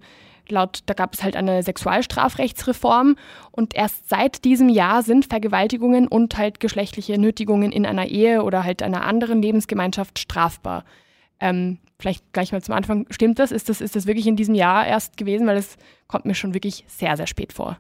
[0.52, 3.16] laut, da gab es halt eine Sexualstrafrechtsreform
[3.52, 8.64] und erst seit diesem Jahr sind Vergewaltigungen und halt geschlechtliche Nötigungen in einer Ehe oder
[8.64, 10.86] halt einer anderen Lebensgemeinschaft strafbar.
[11.40, 13.52] Ähm, vielleicht gleich mal zum Anfang, stimmt das?
[13.52, 13.82] Ist, das?
[13.82, 15.48] ist das wirklich in diesem Jahr erst gewesen?
[15.48, 17.80] Weil es kommt mir schon wirklich sehr, sehr spät vor.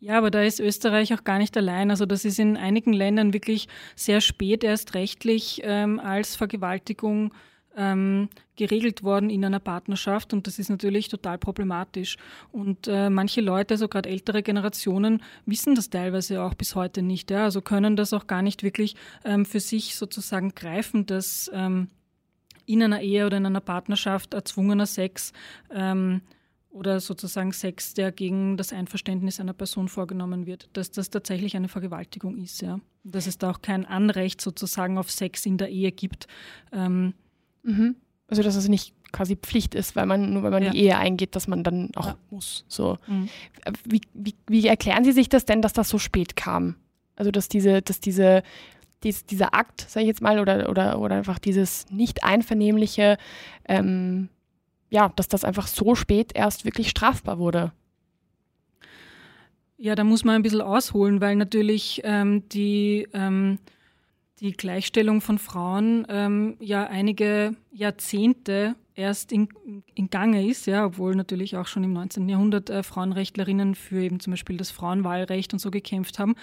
[0.00, 1.90] Ja, aber da ist Österreich auch gar nicht allein.
[1.90, 7.32] Also das ist in einigen Ländern wirklich sehr spät erst rechtlich ähm, als Vergewaltigung
[7.76, 12.16] ähm, geregelt worden in einer Partnerschaft und das ist natürlich total problematisch.
[12.50, 17.30] Und äh, manche Leute, also gerade ältere Generationen, wissen das teilweise auch bis heute nicht.
[17.30, 17.44] Ja?
[17.44, 21.88] Also können das auch gar nicht wirklich ähm, für sich sozusagen greifen, dass ähm,
[22.66, 25.32] in einer Ehe oder in einer Partnerschaft erzwungener Sex
[25.70, 26.22] ähm,
[26.70, 31.68] oder sozusagen Sex, der gegen das Einverständnis einer Person vorgenommen wird, dass das tatsächlich eine
[31.68, 32.80] Vergewaltigung ist, ja.
[33.04, 36.28] Dass es da auch kein Anrecht sozusagen auf Sex in der Ehe gibt.
[36.72, 37.14] Ähm,
[37.62, 37.96] Mhm.
[38.28, 40.70] Also dass es nicht quasi Pflicht ist, weil man nur weil man ja.
[40.70, 42.16] die Ehe eingeht, dass man dann auch ja.
[42.30, 42.64] muss.
[42.66, 42.96] So.
[43.06, 43.28] Mhm.
[43.84, 46.76] Wie, wie, wie, erklären Sie sich das denn, dass das so spät kam?
[47.14, 48.42] Also dass diese, dass diese,
[49.02, 53.18] dies, dieser Akt, sage ich jetzt mal, oder, oder, oder einfach dieses nicht einvernehmliche,
[53.68, 54.28] ähm,
[54.90, 57.72] ja, dass das einfach so spät erst wirklich strafbar wurde.
[59.76, 63.58] Ja, da muss man ein bisschen ausholen, weil natürlich ähm, die ähm,
[64.42, 69.48] die Gleichstellung von Frauen ähm, ja einige Jahrzehnte erst in,
[69.94, 72.28] in Gange ist, ja, obwohl natürlich auch schon im 19.
[72.28, 76.34] Jahrhundert äh, Frauenrechtlerinnen für eben zum Beispiel das Frauenwahlrecht und so gekämpft haben.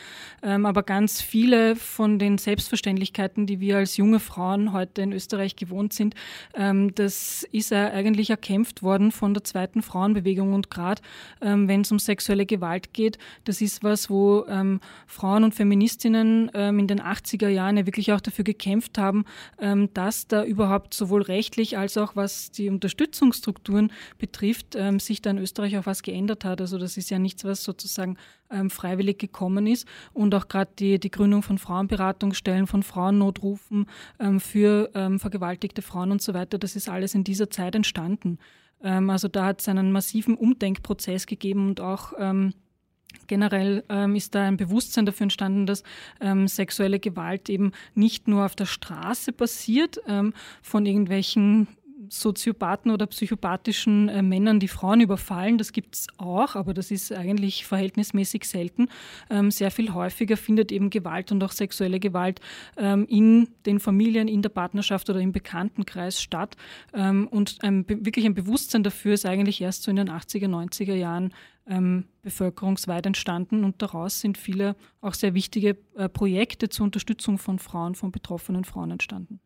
[0.41, 5.55] Ähm, aber ganz viele von den Selbstverständlichkeiten, die wir als junge Frauen heute in Österreich
[5.55, 6.15] gewohnt sind,
[6.55, 10.53] ähm, das ist äh, eigentlich erkämpft worden von der zweiten Frauenbewegung.
[10.53, 11.01] Und gerade
[11.41, 16.49] ähm, wenn es um sexuelle Gewalt geht, das ist was, wo ähm, Frauen und Feministinnen
[16.55, 19.25] ähm, in den 80er Jahren ja wirklich auch dafür gekämpft haben,
[19.59, 25.21] ähm, dass da überhaupt sowohl rechtlich als auch was was die Unterstützungsstrukturen betrifft, ähm, sich
[25.21, 26.61] da in Österreich auch was geändert hat.
[26.61, 28.17] Also das ist ja nichts, was sozusagen
[28.49, 29.87] ähm, freiwillig gekommen ist.
[30.13, 33.87] Und auch gerade die, die Gründung von Frauenberatungsstellen, von Frauennotrufen
[34.19, 38.39] ähm, für ähm, vergewaltigte Frauen und so weiter, das ist alles in dieser Zeit entstanden.
[38.81, 42.53] Ähm, also da hat es einen massiven Umdenkprozess gegeben und auch ähm,
[43.27, 45.83] Generell ähm, ist da ein Bewusstsein dafür entstanden, dass
[46.19, 51.67] ähm, sexuelle Gewalt eben nicht nur auf der Straße passiert, ähm, von irgendwelchen
[52.09, 55.57] Soziopathen oder psychopathischen äh, Männern, die Frauen überfallen.
[55.57, 58.87] Das gibt es auch, aber das ist eigentlich verhältnismäßig selten.
[59.29, 62.39] Ähm, sehr viel häufiger findet eben Gewalt und auch sexuelle Gewalt
[62.77, 66.55] ähm, in den Familien, in der Partnerschaft oder im Bekanntenkreis statt.
[66.93, 71.33] Ähm, und wirklich ein Bewusstsein dafür ist eigentlich erst so in den 80er, 90er Jahren
[72.23, 77.93] bevölkerungsweit entstanden und daraus sind viele auch sehr wichtige äh, Projekte zur Unterstützung von Frauen,
[77.93, 79.39] von betroffenen Frauen entstanden.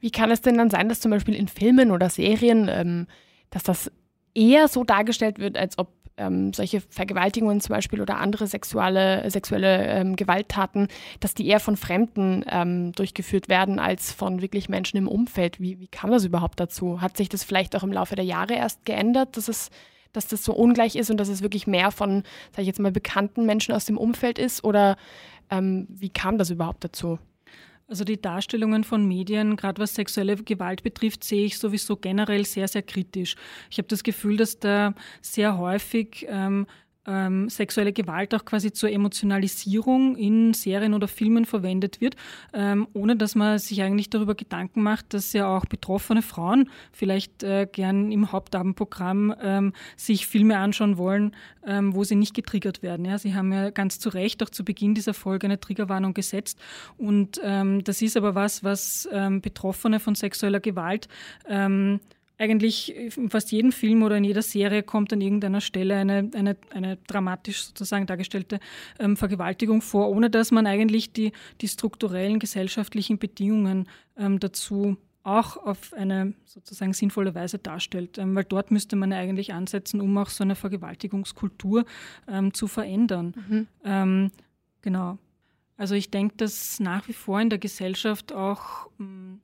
[0.00, 3.06] Wie kann es denn dann sein, dass zum Beispiel in Filmen oder Serien, ähm,
[3.50, 3.90] dass das
[4.34, 9.86] eher so dargestellt wird, als ob ähm, solche Vergewaltigungen zum Beispiel oder andere sexuelle, sexuelle
[9.86, 10.88] ähm, Gewalttaten,
[11.20, 15.60] dass die eher von Fremden ähm, durchgeführt werden als von wirklich Menschen im Umfeld.
[15.60, 17.00] Wie, wie kam das überhaupt dazu?
[17.00, 19.70] Hat sich das vielleicht auch im Laufe der Jahre erst geändert, dass es
[20.12, 22.90] dass das so ungleich ist und dass es wirklich mehr von, sage ich jetzt mal,
[22.90, 24.64] bekannten Menschen aus dem Umfeld ist?
[24.64, 24.96] Oder
[25.50, 27.18] ähm, wie kam das überhaupt dazu?
[27.88, 32.68] Also die Darstellungen von Medien, gerade was sexuelle Gewalt betrifft, sehe ich sowieso generell sehr,
[32.68, 33.34] sehr kritisch.
[33.70, 36.66] Ich habe das Gefühl, dass da sehr häufig ähm,
[37.08, 42.16] ähm, sexuelle Gewalt auch quasi zur Emotionalisierung in Serien oder Filmen verwendet wird,
[42.52, 47.42] ähm, ohne dass man sich eigentlich darüber Gedanken macht, dass ja auch betroffene Frauen vielleicht
[47.42, 51.34] äh, gern im Hauptabendprogramm ähm, sich Filme anschauen wollen,
[51.66, 53.06] ähm, wo sie nicht getriggert werden.
[53.06, 56.60] Ja, sie haben ja ganz zu Recht auch zu Beginn dieser Folge eine Triggerwarnung gesetzt
[56.98, 61.08] und ähm, das ist aber was, was ähm, Betroffene von sexueller Gewalt
[61.48, 62.00] ähm,
[62.38, 66.56] eigentlich in fast jedem Film oder in jeder Serie kommt an irgendeiner Stelle eine, eine,
[66.72, 68.60] eine dramatisch sozusagen dargestellte
[68.98, 75.56] ähm, Vergewaltigung vor, ohne dass man eigentlich die, die strukturellen gesellschaftlichen Bedingungen ähm, dazu auch
[75.58, 80.30] auf eine sozusagen sinnvolle Weise darstellt, ähm, weil dort müsste man eigentlich ansetzen, um auch
[80.30, 81.84] so eine Vergewaltigungskultur
[82.28, 83.34] ähm, zu verändern.
[83.48, 83.66] Mhm.
[83.84, 84.30] Ähm,
[84.80, 85.18] genau.
[85.76, 89.38] Also ich denke, dass nach wie vor in der Gesellschaft auch mh,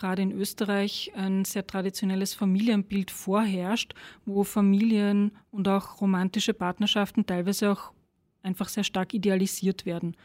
[0.00, 7.70] gerade in Österreich ein sehr traditionelles Familienbild vorherrscht, wo Familien und auch romantische Partnerschaften teilweise
[7.70, 7.92] auch
[8.42, 10.16] einfach sehr stark idealisiert werden.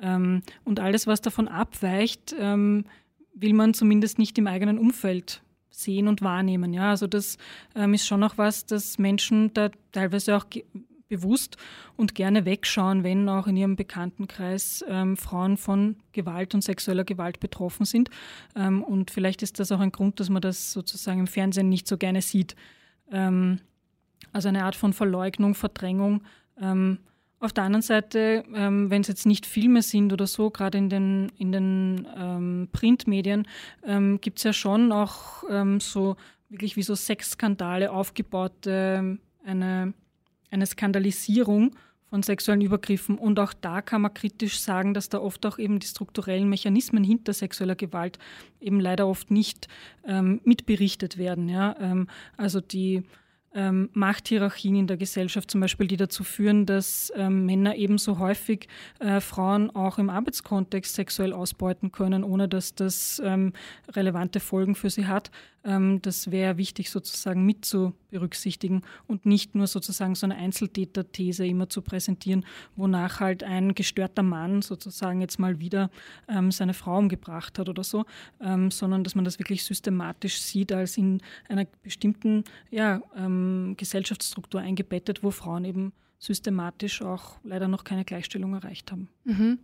[0.00, 2.84] Ähm, und alles, was davon abweicht, ähm,
[3.34, 6.72] will man zumindest nicht im eigenen Umfeld sehen und wahrnehmen.
[6.72, 7.36] Ja, also das
[7.74, 10.46] ähm, ist schon auch was, dass Menschen da teilweise auch
[11.08, 11.56] bewusst
[11.96, 17.40] und gerne wegschauen, wenn auch in ihrem Bekanntenkreis ähm, Frauen von Gewalt und sexueller Gewalt
[17.40, 18.10] betroffen sind.
[18.54, 21.86] Ähm, und vielleicht ist das auch ein Grund, dass man das sozusagen im Fernsehen nicht
[21.86, 22.56] so gerne sieht.
[23.10, 23.60] Ähm,
[24.32, 26.22] also eine Art von Verleugnung, Verdrängung.
[26.60, 26.98] Ähm,
[27.38, 30.88] auf der anderen Seite, ähm, wenn es jetzt nicht Filme sind oder so, gerade in
[30.88, 33.46] den, in den ähm, Printmedien,
[34.20, 35.44] gibt es ja schon auch
[35.78, 36.16] so
[36.48, 39.92] wirklich wie so Sexskandale aufgebaute, eine
[40.50, 41.74] eine Skandalisierung
[42.08, 43.18] von sexuellen Übergriffen.
[43.18, 47.04] Und auch da kann man kritisch sagen, dass da oft auch eben die strukturellen Mechanismen
[47.04, 48.18] hinter sexueller Gewalt
[48.60, 49.68] eben leider oft nicht
[50.06, 51.48] ähm, mitberichtet werden.
[51.48, 51.76] Ja?
[51.80, 53.02] Ähm, also die
[53.56, 58.68] ähm, Machthierarchien in der Gesellschaft zum Beispiel, die dazu führen, dass ähm, Männer ebenso häufig
[58.98, 63.54] äh, Frauen auch im Arbeitskontext sexuell ausbeuten können, ohne dass das ähm,
[63.90, 65.30] relevante Folgen für sie hat.
[65.64, 71.46] Ähm, das wäre wichtig sozusagen mit zu berücksichtigen und nicht nur sozusagen so eine Einzeltäter-These
[71.46, 75.90] immer zu präsentieren, wonach halt ein gestörter Mann sozusagen jetzt mal wieder
[76.28, 78.06] ähm, seine Frau umgebracht hat oder so,
[78.40, 84.62] ähm, sondern dass man das wirklich systematisch sieht als in einer bestimmten ja, ähm, Gesellschaftsstruktur
[84.62, 89.08] eingebettet, wo Frauen eben systematisch auch leider noch keine Gleichstellung erreicht haben.
[89.24, 89.58] Mhm.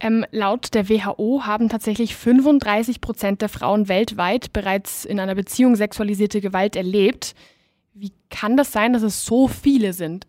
[0.00, 5.76] Ähm, laut der WHO haben tatsächlich 35 Prozent der Frauen weltweit bereits in einer Beziehung
[5.76, 7.34] sexualisierte Gewalt erlebt.
[7.98, 10.26] Wie kann das sein, dass es so viele sind?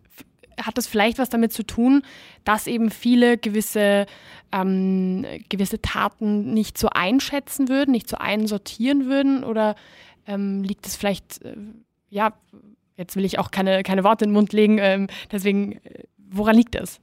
[0.60, 2.02] Hat das vielleicht was damit zu tun,
[2.44, 4.06] dass eben viele gewisse,
[4.52, 9.44] ähm, gewisse Taten nicht so einschätzen würden, nicht so einsortieren würden?
[9.44, 9.76] Oder
[10.26, 11.56] ähm, liegt es vielleicht, äh,
[12.10, 12.34] ja,
[12.96, 16.56] jetzt will ich auch keine, keine Worte in den Mund legen, ähm, deswegen, äh, woran
[16.56, 17.00] liegt das?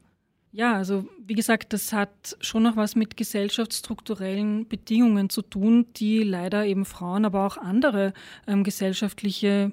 [0.50, 6.22] Ja, also wie gesagt, das hat schon noch was mit gesellschaftsstrukturellen Bedingungen zu tun, die
[6.22, 8.12] leider eben Frauen, aber auch andere
[8.46, 9.72] ähm, gesellschaftliche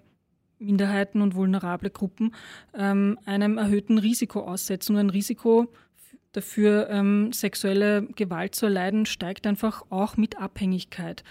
[0.62, 2.34] Minderheiten und vulnerable Gruppen
[2.74, 4.96] ähm, einem erhöhten Risiko aussetzen.
[4.96, 5.72] Und ein Risiko
[6.32, 11.24] dafür, ähm, sexuelle Gewalt zu erleiden, steigt einfach auch mit Abhängigkeit.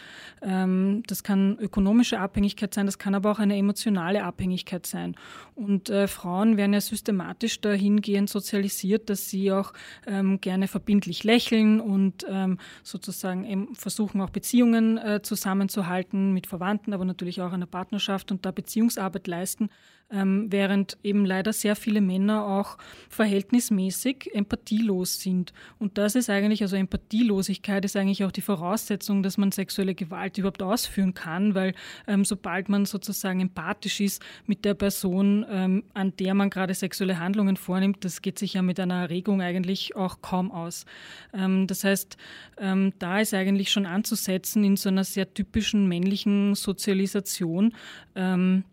[0.43, 5.17] Ähm, das kann ökonomische Abhängigkeit sein, das kann aber auch eine emotionale Abhängigkeit sein.
[5.55, 9.73] Und äh, Frauen werden ja systematisch dahingehend sozialisiert, dass sie auch
[10.07, 17.05] ähm, gerne verbindlich lächeln und ähm, sozusagen versuchen auch Beziehungen äh, zusammenzuhalten mit Verwandten, aber
[17.05, 19.71] natürlich auch in der Partnerschaft und da Beziehungsarbeit leisten
[20.13, 25.53] ähm, während eben leider sehr viele Männer auch verhältnismäßig empathielos sind.
[25.79, 30.39] Und das ist eigentlich, also Empathielosigkeit ist eigentlich auch die Voraussetzung, dass man sexuelle Gewalt
[30.39, 31.75] überhaupt ausführen kann, weil
[32.07, 37.19] ähm, sobald man sozusagen empathisch ist mit der Person, ähm, an der man gerade sexuelle
[37.19, 40.87] Handlungen vornimmt, das geht sich ja mit einer Erregung eigentlich auch kaum aus.
[41.33, 42.17] Ähm, das heißt,
[42.59, 47.75] ähm, da ist eigentlich schon anzusetzen in so einer sehr typischen männlichen Sozialisation.
[48.15, 48.65] Ähm,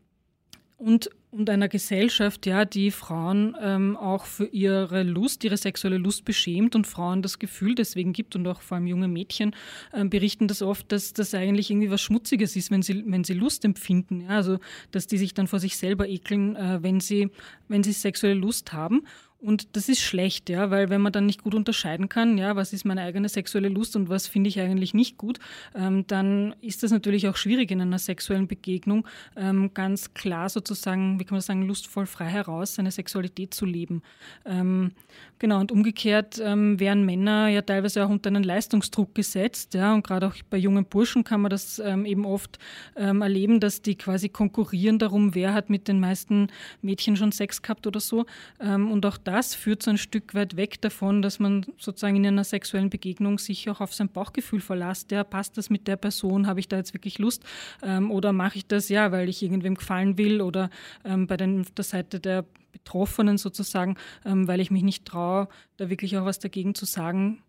[0.77, 6.25] und und einer Gesellschaft, ja, die Frauen ähm, auch für ihre Lust, ihre sexuelle Lust
[6.25, 9.55] beschämt und Frauen das Gefühl deswegen gibt und auch vor allem junge Mädchen
[9.93, 13.33] ähm, berichten das oft, dass das eigentlich irgendwie was Schmutziges ist, wenn sie, wenn sie
[13.33, 14.21] Lust empfinden.
[14.21, 14.29] Ja?
[14.29, 14.59] Also
[14.91, 17.29] dass die sich dann vor sich selber ekeln, äh, wenn sie,
[17.67, 19.03] wenn sie sexuelle Lust haben.
[19.39, 22.73] Und das ist schlecht, ja, weil wenn man dann nicht gut unterscheiden kann, ja, was
[22.73, 25.37] ist meine eigene sexuelle Lust und was finde ich eigentlich nicht gut,
[25.75, 31.19] ähm, dann ist das natürlich auch schwierig in einer sexuellen Begegnung, ähm, ganz klar sozusagen,
[31.19, 34.01] wie kann man sagen, lustvoll frei heraus seine Sexualität zu leben.
[34.43, 34.93] Ähm,
[35.37, 40.05] genau, und umgekehrt ähm, werden Männer ja teilweise auch unter einen Leistungsdruck gesetzt, ja, und
[40.05, 42.57] gerade auch bei jungen Burschen kann man das ähm, eben oft
[42.95, 46.47] ähm, erleben, dass die quasi konkurrieren darum, wer hat mit den meisten
[46.81, 48.25] Mädchen schon Sex gehabt oder so.
[48.59, 52.45] und auch das führt so ein Stück weit weg davon, dass man sozusagen in einer
[52.45, 55.11] sexuellen Begegnung sich auch auf sein Bauchgefühl verlässt.
[55.11, 56.47] Ja, passt das mit der Person?
[56.47, 57.43] Habe ich da jetzt wirklich Lust?
[57.83, 60.69] Ähm, oder mache ich das ja, weil ich irgendwem gefallen will oder
[61.03, 65.89] ähm, bei den, der Seite der Betroffenen sozusagen, ähm, weil ich mich nicht traue, da
[65.89, 67.43] wirklich auch was dagegen zu sagen,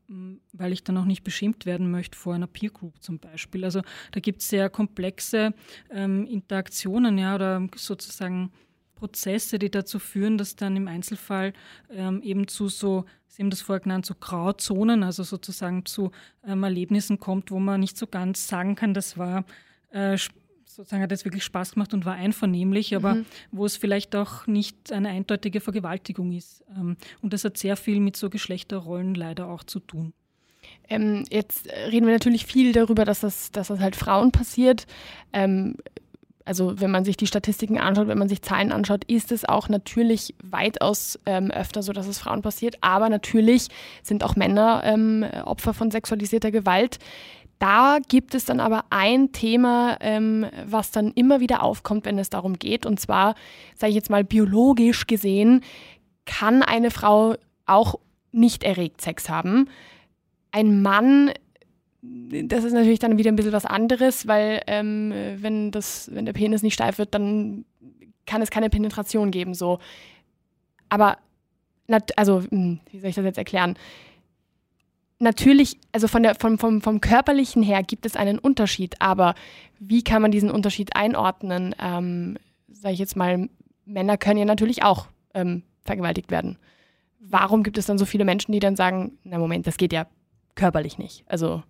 [0.53, 3.65] weil ich dann auch nicht beschämt werden möchte vor einer Peer Group zum Beispiel.
[3.65, 5.55] Also da gibt es sehr komplexe
[5.91, 8.51] ähm, Interaktionen, ja, oder sozusagen
[8.99, 11.53] Prozesse, die dazu führen, dass dann im Einzelfall
[11.91, 16.11] ähm, eben zu so, Sie haben das vorher genannt, zu Grauzonen, also sozusagen zu
[16.45, 19.45] ähm, Erlebnissen kommt, wo man nicht so ganz sagen kann, das war
[19.91, 20.19] äh,
[20.79, 23.27] sozusagen hat es wirklich Spaß gemacht und war einvernehmlich, aber mhm.
[23.51, 26.65] wo es vielleicht auch nicht eine eindeutige Vergewaltigung ist.
[26.77, 30.13] Ähm, und das hat sehr viel mit so Geschlechterrollen leider auch zu tun.
[30.89, 34.87] Ähm, jetzt reden wir natürlich viel darüber, dass das, dass das halt Frauen passiert.
[35.33, 35.77] Ähm,
[36.49, 39.69] also wenn man sich die Statistiken anschaut, wenn man sich Zahlen anschaut, ist es auch
[39.69, 42.79] natürlich weitaus ähm, öfter so, dass es Frauen passiert.
[42.81, 43.69] Aber natürlich
[44.03, 47.01] sind auch Männer ähm, Opfer von sexualisierter Gewalt.
[47.59, 52.31] Da gibt es dann aber ein Thema, ähm, was dann immer wieder aufkommt, wenn es
[52.31, 52.87] darum geht.
[52.87, 53.35] Und zwar,
[53.77, 55.63] sage ich jetzt mal, biologisch gesehen,
[56.25, 57.35] kann eine Frau
[57.67, 57.97] auch
[58.33, 59.69] nicht erregt Sex haben.
[60.51, 61.31] Ein Mann
[62.01, 66.33] das ist natürlich dann wieder ein bisschen was anderes, weil ähm, wenn, das, wenn der
[66.33, 67.65] Penis nicht steif wird, dann
[68.27, 69.55] kann es keine Penetration geben.
[69.55, 69.81] So.
[70.89, 71.19] Aber,
[72.17, 73.77] also, hm, wie soll ich das jetzt erklären?
[75.19, 79.35] Natürlich, also von der, vom, vom, vom körperlichen her gibt es einen Unterschied, aber
[79.81, 81.75] wie kann man diesen Unterschied einordnen?
[81.81, 82.39] Ähm,
[82.71, 83.49] Sage ich jetzt mal,
[83.87, 86.59] Männer können ja natürlich auch ähm, vergewaltigt werden.
[87.19, 90.07] Warum gibt es dann so viele Menschen, die dann sagen, na Moment, das geht ja
[90.55, 91.25] körperlich nicht?
[91.27, 91.65] Also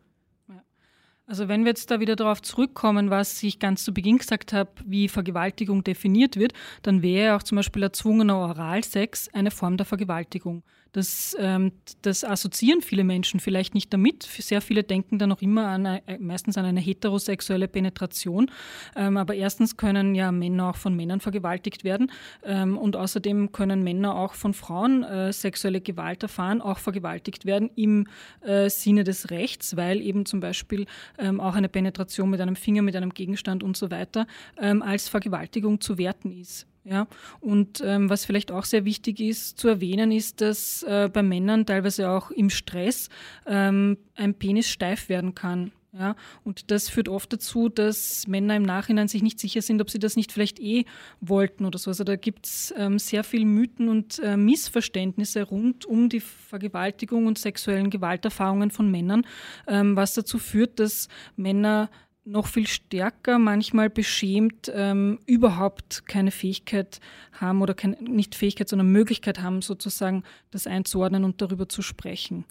[1.28, 4.70] also wenn wir jetzt da wieder darauf zurückkommen, was ich ganz zu Beginn gesagt habe,
[4.86, 10.62] wie Vergewaltigung definiert wird, dann wäre auch zum Beispiel erzwungener Oralsex eine Form der Vergewaltigung.
[10.92, 11.72] Das, ähm,
[12.03, 14.22] das assoziieren viele Menschen vielleicht nicht damit.
[14.22, 18.51] Sehr viele denken dann noch immer an äh, meistens an eine heterosexuelle Penetration.
[18.96, 22.11] Ähm, aber erstens können ja Männer auch von Männern vergewaltigt werden
[22.42, 27.70] ähm, und außerdem können Männer auch von Frauen äh, sexuelle Gewalt erfahren, auch vergewaltigt werden
[27.77, 28.07] im
[28.40, 30.87] äh, Sinne des Rechts, weil eben zum Beispiel
[31.18, 35.09] ähm, auch eine Penetration mit einem Finger, mit einem Gegenstand und so weiter ähm, als
[35.09, 36.67] Vergewaltigung zu werten ist.
[36.88, 37.07] Ja,
[37.40, 41.66] und ähm, was vielleicht auch sehr wichtig ist zu erwähnen, ist, dass äh, bei Männern
[41.66, 43.11] teilweise auch im Stress
[43.46, 45.72] ähm, ein Penis steif werden kann.
[45.92, 49.90] Ja, und das führt oft dazu, dass Männer im Nachhinein sich nicht sicher sind, ob
[49.90, 50.85] sie das nicht vielleicht eh
[51.20, 51.90] wollten oder so.
[51.90, 57.27] Also da gibt es ähm, sehr viel Mythen und äh, Missverständnisse rund um die Vergewaltigung
[57.27, 59.27] und sexuellen Gewalterfahrungen von Männern,
[59.66, 61.90] ähm, was dazu führt, dass Männer
[62.24, 67.00] noch viel stärker manchmal beschämt, ähm, überhaupt keine Fähigkeit
[67.33, 72.44] haben oder kein, nicht Fähigkeit, sondern Möglichkeit haben, sozusagen das einzuordnen und darüber zu sprechen,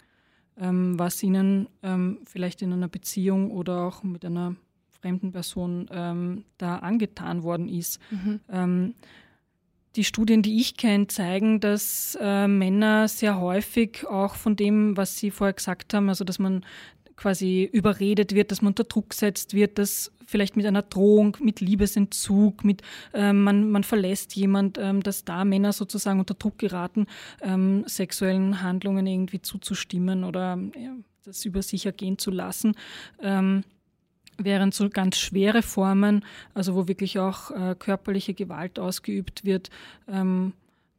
[0.57, 4.55] ähm, was ihnen ähm, vielleicht in einer Beziehung oder auch mit einer
[4.99, 7.99] fremden Person ähm, da angetan worden ist.
[8.09, 8.39] Mhm.
[8.49, 8.93] Ähm,
[9.95, 15.17] die Studien, die ich kenne, zeigen, dass äh, Männer sehr häufig auch von dem, was
[15.17, 16.63] Sie vorher gesagt haben, also dass man
[17.17, 21.59] quasi überredet wird, dass man unter Druck gesetzt wird, dass vielleicht mit einer Drohung, mit
[21.59, 27.07] Liebesentzug, mit ähm, man, man verlässt jemand, ähm, dass da Männer sozusagen unter Druck geraten,
[27.41, 32.75] ähm, sexuellen Handlungen irgendwie zuzustimmen oder ja, das über sich ergehen zu lassen.
[33.21, 33.63] Ähm,
[34.37, 36.23] während so ganz schwere Formen,
[36.53, 39.69] also wo wirklich auch äh, körperliche Gewalt ausgeübt wird,
[40.07, 40.53] ähm,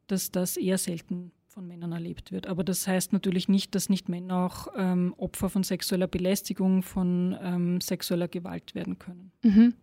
[0.09, 2.47] dass das eher selten von Männern erlebt wird.
[2.47, 7.37] Aber das heißt natürlich nicht, dass nicht Männer auch ähm, Opfer von sexueller Belästigung, von
[7.43, 9.33] ähm, sexueller Gewalt werden können.
[9.43, 9.75] Mhm.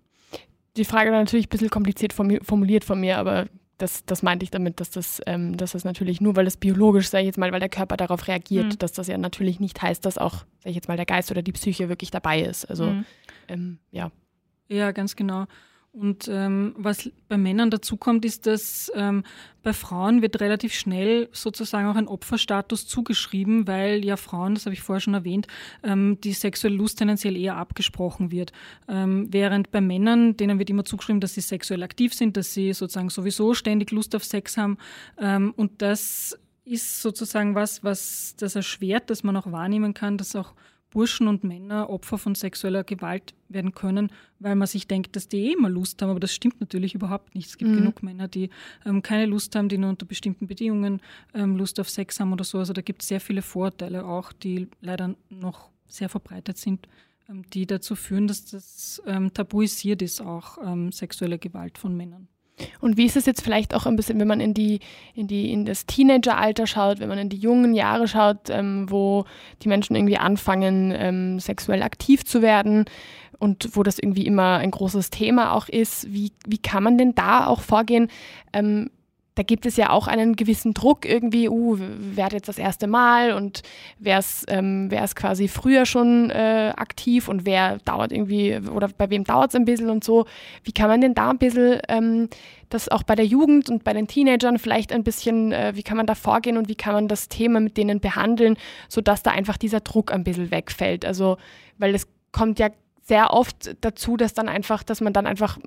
[0.77, 3.47] Die Frage war natürlich ein bisschen kompliziert formuliert von mir, aber
[3.77, 7.09] das, das meinte ich damit, dass das, ähm, dass das natürlich nur, weil es biologisch,
[7.09, 8.79] sage ich jetzt mal, weil der Körper darauf reagiert, mhm.
[8.79, 11.41] dass das ja natürlich nicht heißt, dass auch, sage ich jetzt mal, der Geist oder
[11.41, 12.63] die Psyche wirklich dabei ist.
[12.63, 13.05] Also mhm.
[13.49, 14.11] ähm, ja.
[14.69, 15.45] Ja, ganz genau.
[15.95, 19.23] Und ähm, was bei Männern dazu kommt, ist, dass ähm,
[19.63, 24.73] bei Frauen wird relativ schnell sozusagen auch ein Opferstatus zugeschrieben, weil ja Frauen, das habe
[24.73, 25.47] ich vorher schon erwähnt,
[25.83, 28.51] ähm, die sexuelle Lust tendenziell eher abgesprochen wird.
[28.89, 32.73] Ähm, während bei Männern, denen wird immer zugeschrieben, dass sie sexuell aktiv sind, dass sie
[32.73, 34.77] sozusagen sowieso ständig Lust auf Sex haben.
[35.17, 40.35] Ähm, und das ist sozusagen was, was das erschwert, dass man auch wahrnehmen kann, dass
[40.35, 40.55] auch
[40.95, 45.47] Burschen und Männer Opfer von sexueller Gewalt werden können, weil man sich denkt, dass die
[45.47, 47.49] eh immer Lust haben, aber das stimmt natürlich überhaupt nicht.
[47.49, 47.79] Es gibt mhm.
[47.79, 48.49] genug Männer, die
[48.85, 51.01] ähm, keine Lust haben, die nur unter bestimmten Bedingungen
[51.33, 52.59] ähm, Lust auf Sex haben oder so.
[52.59, 56.87] Also da gibt es sehr viele Vorurteile auch, die leider noch sehr verbreitet sind,
[57.27, 62.29] ähm, die dazu führen, dass das ähm, tabuisiert ist, auch ähm, sexuelle Gewalt von Männern.
[62.79, 64.79] Und wie ist es jetzt vielleicht auch ein bisschen, wenn man in die,
[65.13, 69.25] in die, in das Teenageralter schaut, wenn man in die jungen Jahre schaut, ähm, wo
[69.61, 72.85] die Menschen irgendwie anfangen, ähm, sexuell aktiv zu werden
[73.39, 76.11] und wo das irgendwie immer ein großes Thema auch ist.
[76.11, 78.09] Wie, wie kann man denn da auch vorgehen?
[78.53, 78.89] Ähm,
[79.35, 82.87] da gibt es ja auch einen gewissen Druck irgendwie, uh, wer hat jetzt das erste
[82.87, 83.61] Mal und
[83.99, 88.89] wer ist, ähm, wer ist quasi früher schon äh, aktiv und wer dauert irgendwie oder
[88.97, 90.25] bei wem dauert es ein bisschen und so.
[90.63, 92.29] Wie kann man denn da ein bisschen ähm,
[92.69, 95.97] das auch bei der Jugend und bei den Teenagern vielleicht ein bisschen, äh, wie kann
[95.97, 98.57] man da vorgehen und wie kann man das Thema mit denen behandeln,
[98.89, 101.05] sodass da einfach dieser Druck ein bisschen wegfällt?
[101.05, 101.37] Also,
[101.77, 102.69] weil es kommt ja
[103.01, 105.59] sehr oft dazu, dass dann einfach, dass man dann einfach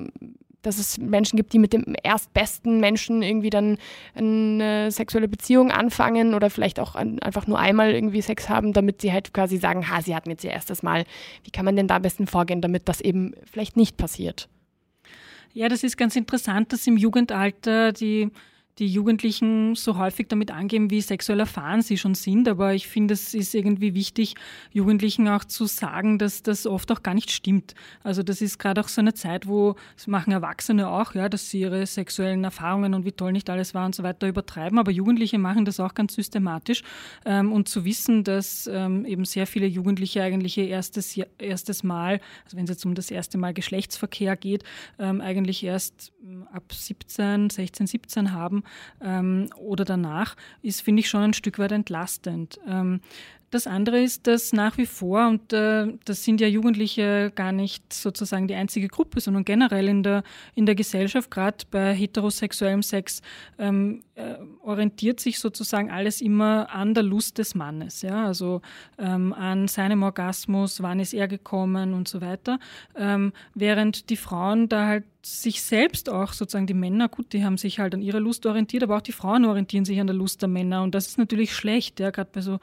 [0.62, 3.78] dass es Menschen gibt, die mit dem erstbesten Menschen irgendwie dann
[4.14, 9.12] eine sexuelle Beziehung anfangen oder vielleicht auch einfach nur einmal irgendwie Sex haben, damit sie
[9.12, 11.04] halt quasi sagen, ha, sie hatten jetzt ihr erstes Mal.
[11.44, 14.48] Wie kann man denn da am besten vorgehen, damit das eben vielleicht nicht passiert?
[15.52, 18.30] Ja, das ist ganz interessant, dass im Jugendalter die
[18.78, 22.48] die Jugendlichen so häufig damit angeben, wie sexuell erfahren sie schon sind.
[22.48, 24.34] Aber ich finde, es ist irgendwie wichtig,
[24.72, 27.74] Jugendlichen auch zu sagen, dass das oft auch gar nicht stimmt.
[28.02, 31.50] Also das ist gerade auch so eine Zeit, wo es machen Erwachsene auch, ja, dass
[31.50, 34.78] sie ihre sexuellen Erfahrungen und wie toll nicht alles war und so weiter übertreiben.
[34.78, 36.82] Aber Jugendliche machen das auch ganz systematisch.
[37.24, 42.20] Ähm, und zu wissen, dass ähm, eben sehr viele Jugendliche eigentlich ihr erstes, erstes Mal,
[42.44, 44.62] also wenn es jetzt um das erste Mal Geschlechtsverkehr geht,
[44.98, 46.12] ähm, eigentlich erst
[46.52, 48.62] ab 17, 16, 17 haben,
[49.02, 52.58] ähm, oder danach, ist, finde ich, schon ein Stück weit entlastend.
[52.66, 53.00] Ähm,
[53.50, 57.92] das andere ist, dass nach wie vor, und äh, das sind ja Jugendliche gar nicht
[57.92, 60.22] sozusagen die einzige Gruppe, sondern generell in der,
[60.54, 63.22] in der Gesellschaft, gerade bei heterosexuellem Sex,
[63.58, 68.02] ähm, äh, orientiert sich sozusagen alles immer an der Lust des Mannes.
[68.02, 68.26] Ja?
[68.26, 68.60] Also
[68.98, 72.58] ähm, an seinem Orgasmus, wann ist er gekommen und so weiter.
[72.96, 77.58] Ähm, während die Frauen da halt sich selbst auch sozusagen die Männer, gut, die haben
[77.58, 80.42] sich halt an ihrer Lust orientiert, aber auch die Frauen orientieren sich an der Lust
[80.42, 82.58] der Männer und das ist natürlich schlecht, ja, gerade bei so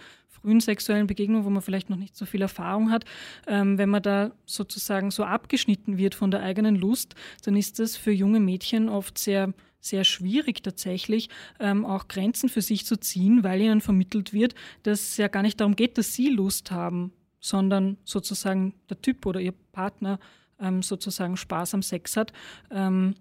[0.46, 3.04] frühen sexuellen Begegnungen, wo man vielleicht noch nicht so viel Erfahrung hat,
[3.48, 7.98] ähm, wenn man da sozusagen so abgeschnitten wird von der eigenen Lust, dann ist das
[7.98, 11.30] für junge Mädchen oft sehr sehr schwierig tatsächlich,
[11.60, 15.44] ähm, auch Grenzen für sich zu ziehen, weil ihnen vermittelt wird, dass es ja gar
[15.44, 20.18] nicht darum geht, dass sie Lust haben, sondern sozusagen der Typ oder ihr Partner
[20.60, 22.34] ähm, sozusagen Spaß am Sex hat.
[22.72, 23.14] Ähm,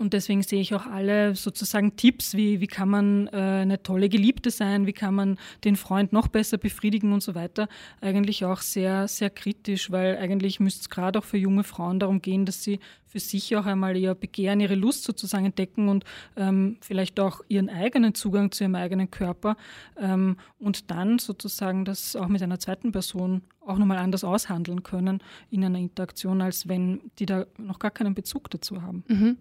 [0.00, 4.08] und deswegen sehe ich auch alle sozusagen Tipps, wie, wie kann man äh, eine tolle
[4.08, 7.68] Geliebte sein, wie kann man den Freund noch besser befriedigen und so weiter,
[8.00, 12.22] eigentlich auch sehr, sehr kritisch, weil eigentlich müsste es gerade auch für junge Frauen darum
[12.22, 16.04] gehen, dass sie für sich auch einmal ihr Begehren, ihre Lust sozusagen entdecken und
[16.36, 19.56] ähm, vielleicht auch ihren eigenen Zugang zu ihrem eigenen Körper
[19.98, 25.22] ähm, und dann sozusagen das auch mit einer zweiten Person auch nochmal anders aushandeln können
[25.50, 29.04] in einer Interaktion, als wenn die da noch gar keinen Bezug dazu haben.
[29.08, 29.36] Mhm.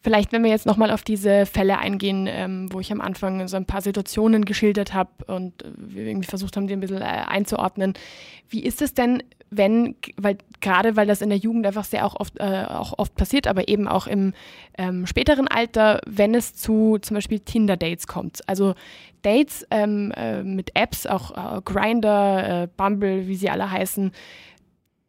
[0.00, 3.56] Vielleicht, wenn wir jetzt nochmal auf diese Fälle eingehen, ähm, wo ich am Anfang so
[3.56, 7.94] ein paar Situationen geschildert habe und wir irgendwie versucht haben, die ein bisschen äh, einzuordnen.
[8.48, 12.14] Wie ist es denn, wenn, weil gerade weil das in der Jugend einfach sehr auch
[12.18, 14.34] oft, äh, auch oft passiert, aber eben auch im
[14.76, 18.48] ähm, späteren Alter, wenn es zu zum Beispiel Tinder-Dates kommt.
[18.48, 18.74] Also
[19.22, 24.12] Dates ähm, äh, mit Apps, auch äh, Grinder, äh, Bumble, wie sie alle heißen,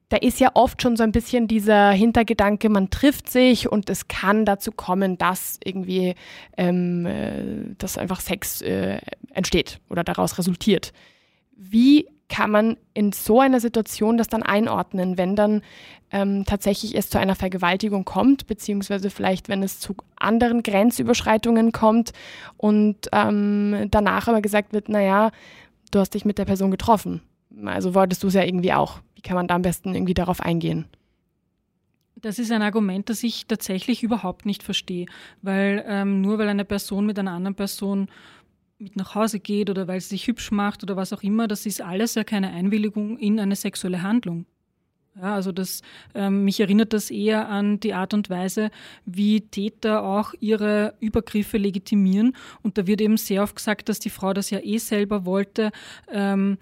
[0.09, 4.07] da ist ja oft schon so ein bisschen dieser Hintergedanke, man trifft sich und es
[4.07, 6.15] kann dazu kommen, dass irgendwie,
[6.57, 8.99] ähm, äh, dass einfach Sex äh,
[9.33, 10.93] entsteht oder daraus resultiert.
[11.55, 15.61] Wie kann man in so einer Situation das dann einordnen, wenn dann
[16.11, 22.13] ähm, tatsächlich es zu einer Vergewaltigung kommt, beziehungsweise vielleicht, wenn es zu anderen Grenzüberschreitungen kommt
[22.57, 25.31] und ähm, danach aber gesagt wird, naja,
[25.91, 27.21] du hast dich mit der Person getroffen.
[27.65, 29.01] Also wolltest du es ja irgendwie auch.
[29.19, 30.85] Wie kann man da am besten irgendwie darauf eingehen?
[32.15, 35.07] Das ist ein Argument, das ich tatsächlich überhaupt nicht verstehe,
[35.41, 38.07] weil ähm, nur weil eine Person mit einer anderen Person
[38.77, 41.65] mit nach Hause geht oder weil sie sich hübsch macht oder was auch immer, das
[41.65, 44.45] ist alles ja keine Einwilligung in eine sexuelle Handlung.
[45.17, 45.81] Ja, also das,
[46.15, 48.71] ähm, mich erinnert das eher an die Art und Weise,
[49.05, 52.37] wie Täter auch ihre Übergriffe legitimieren.
[52.61, 55.71] Und da wird eben sehr oft gesagt, dass die Frau das ja eh selber wollte.
[56.09, 56.57] Ähm,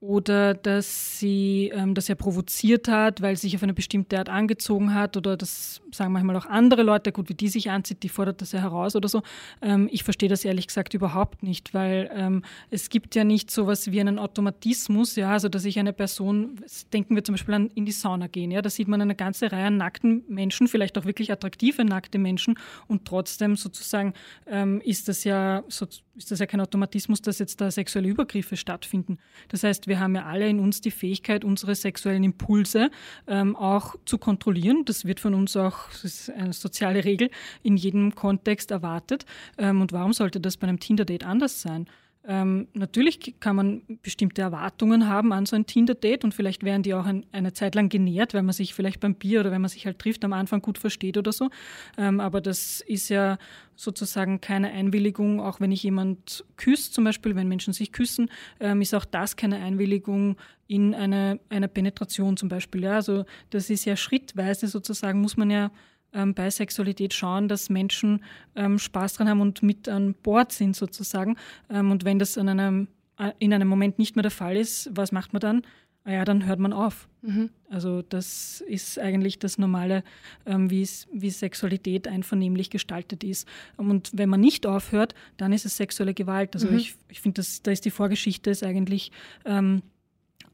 [0.00, 4.28] oder dass sie ähm, das ja provoziert hat, weil sie sich auf eine bestimmte Art
[4.28, 5.16] angezogen hat.
[5.16, 8.52] Oder das sagen manchmal auch andere Leute, gut, wie die sich anzieht, die fordert das
[8.52, 9.22] ja heraus oder so.
[9.60, 13.66] Ähm, ich verstehe das ehrlich gesagt überhaupt nicht, weil ähm, es gibt ja nicht so
[13.66, 16.60] was wie einen Automatismus, ja, also dass ich eine Person,
[16.92, 19.50] denken wir zum Beispiel an in die Sauna gehen, ja, da sieht man eine ganze
[19.50, 22.56] Reihe an nackten Menschen, vielleicht auch wirklich attraktive nackte Menschen.
[22.86, 24.14] Und trotzdem sozusagen
[24.46, 25.86] ähm, ist das ja so,
[26.18, 29.18] ist das ja kein Automatismus, dass jetzt da sexuelle Übergriffe stattfinden.
[29.48, 32.90] Das heißt, wir haben ja alle in uns die Fähigkeit, unsere sexuellen Impulse
[33.26, 34.84] ähm, auch zu kontrollieren.
[34.84, 37.30] Das wird von uns auch, das ist eine soziale Regel,
[37.62, 39.24] in jedem Kontext erwartet.
[39.56, 41.86] Ähm, und warum sollte das bei einem Tinder-Date anders sein?
[42.30, 46.92] Ähm, natürlich kann man bestimmte Erwartungen haben an so ein Tinder-Date und vielleicht werden die
[46.92, 49.70] auch ein, eine Zeit lang genährt, weil man sich vielleicht beim Bier oder wenn man
[49.70, 51.48] sich halt trifft am Anfang gut versteht oder so.
[51.96, 53.38] Ähm, aber das ist ja
[53.76, 58.82] sozusagen keine Einwilligung, auch wenn ich jemand küsse, zum Beispiel, wenn Menschen sich küssen, ähm,
[58.82, 62.82] ist auch das keine Einwilligung in eine, eine Penetration zum Beispiel.
[62.82, 65.70] Ja, also das ist ja schrittweise sozusagen, muss man ja
[66.12, 68.24] ähm, bei Sexualität schauen, dass Menschen
[68.56, 71.36] ähm, Spaß dran haben und mit an Bord sind sozusagen.
[71.70, 72.88] Ähm, und wenn das an einem,
[73.18, 75.62] äh, in einem Moment nicht mehr der Fall ist, was macht man dann?
[76.04, 77.06] Ah ja, dann hört man auf.
[77.20, 77.50] Mhm.
[77.68, 80.02] Also das ist eigentlich das Normale,
[80.46, 83.46] ähm, wie Sexualität einvernehmlich gestaltet ist.
[83.76, 86.54] Und wenn man nicht aufhört, dann ist es sexuelle Gewalt.
[86.54, 86.78] Also mhm.
[86.78, 89.12] ich, ich finde, da ist die Vorgeschichte ist eigentlich
[89.44, 89.82] ähm,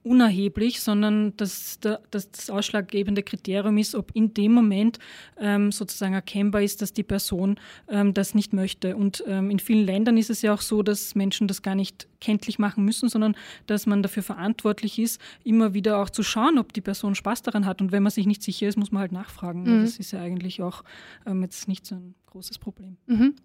[0.04, 4.98] unerheblich, sondern dass, dass das ausschlaggebende Kriterium ist, ob in dem Moment
[5.38, 8.96] ähm, sozusagen erkennbar ist, dass die Person ähm, das nicht möchte.
[8.96, 12.06] Und ähm, in vielen Ländern ist es ja auch so, dass Menschen das gar nicht
[12.20, 13.34] kenntlich machen müssen, sondern
[13.66, 17.64] dass man dafür verantwortlich ist, immer wieder auch zu schauen, ob die Person Spaß daran
[17.64, 17.80] hat.
[17.80, 19.62] Und wenn man sich nicht sicher ist, muss man halt nachfragen.
[19.62, 19.82] Mhm.
[19.82, 20.84] Das ist ja eigentlich auch
[21.26, 22.98] ähm, jetzt nicht so ein großes Problem.
[23.06, 23.36] Mhm.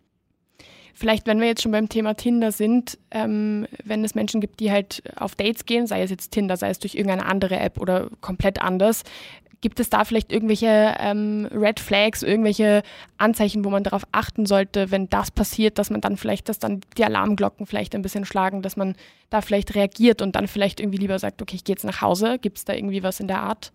[0.94, 4.72] Vielleicht, wenn wir jetzt schon beim Thema Tinder sind, ähm, wenn es Menschen gibt, die
[4.72, 8.10] halt auf Dates gehen, sei es jetzt Tinder, sei es durch irgendeine andere App oder
[8.20, 9.04] komplett anders,
[9.62, 12.82] gibt es da vielleicht irgendwelche ähm, Red Flags, irgendwelche
[13.18, 16.82] Anzeichen, wo man darauf achten sollte, wenn das passiert, dass man dann vielleicht, dass dann
[16.98, 18.96] die Alarmglocken vielleicht ein bisschen schlagen, dass man
[19.30, 22.40] da vielleicht reagiert und dann vielleicht irgendwie lieber sagt, okay, ich gehe jetzt nach Hause.
[22.40, 23.72] Gibt es da irgendwie was in der Art?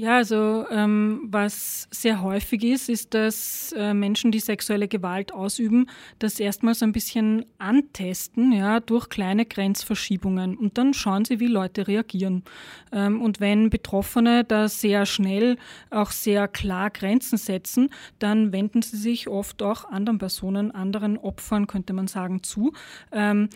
[0.00, 5.90] Ja, also ähm, was sehr häufig ist, ist, dass äh, Menschen, die sexuelle Gewalt ausüben,
[6.20, 10.56] das erstmal so ein bisschen antesten, ja, durch kleine Grenzverschiebungen.
[10.56, 12.44] Und dann schauen sie, wie Leute reagieren.
[12.92, 15.56] Ähm, und wenn Betroffene da sehr schnell
[15.90, 17.90] auch sehr klar Grenzen setzen,
[18.20, 22.70] dann wenden sie sich oft auch anderen Personen, anderen Opfern, könnte man sagen, zu.
[23.10, 23.48] Ähm,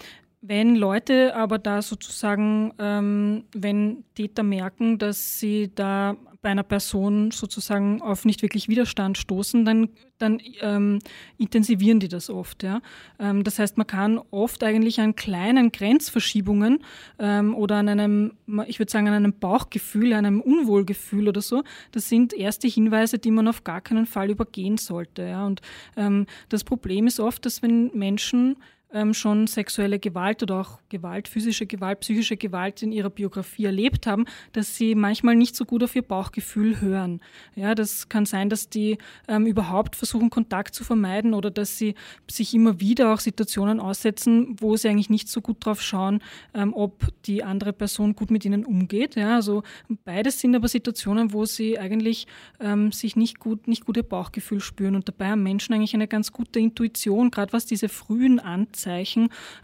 [0.44, 7.30] wenn Leute aber da sozusagen, ähm, wenn Täter merken, dass sie da bei einer Person
[7.30, 9.88] sozusagen auf nicht wirklich Widerstand stoßen, dann,
[10.18, 10.98] dann ähm,
[11.38, 12.64] intensivieren die das oft.
[12.64, 12.82] Ja?
[13.20, 16.80] Ähm, das heißt, man kann oft eigentlich an kleinen Grenzverschiebungen
[17.20, 18.32] ähm, oder an einem,
[18.66, 21.62] ich würde sagen, an einem Bauchgefühl, einem Unwohlgefühl oder so,
[21.92, 25.22] das sind erste Hinweise, die man auf gar keinen Fall übergehen sollte.
[25.22, 25.46] Ja?
[25.46, 25.62] Und
[25.96, 28.56] ähm, das Problem ist oft, dass wenn Menschen
[28.92, 34.06] ähm, schon sexuelle Gewalt oder auch Gewalt, physische Gewalt, psychische Gewalt in ihrer Biografie erlebt
[34.06, 37.20] haben, dass sie manchmal nicht so gut auf ihr Bauchgefühl hören.
[37.54, 41.94] Ja, das kann sein, dass die ähm, überhaupt versuchen, Kontakt zu vermeiden oder dass sie
[42.30, 46.20] sich immer wieder auch Situationen aussetzen, wo sie eigentlich nicht so gut drauf schauen,
[46.54, 49.16] ähm, ob die andere Person gut mit ihnen umgeht.
[49.16, 49.62] Ja, also
[50.04, 52.26] beides sind aber Situationen, wo sie eigentlich
[52.60, 56.08] ähm, sich nicht gut, nicht gut ihr Bauchgefühl spüren und dabei haben Menschen eigentlich eine
[56.08, 58.81] ganz gute Intuition, gerade was diese frühen Anzeichen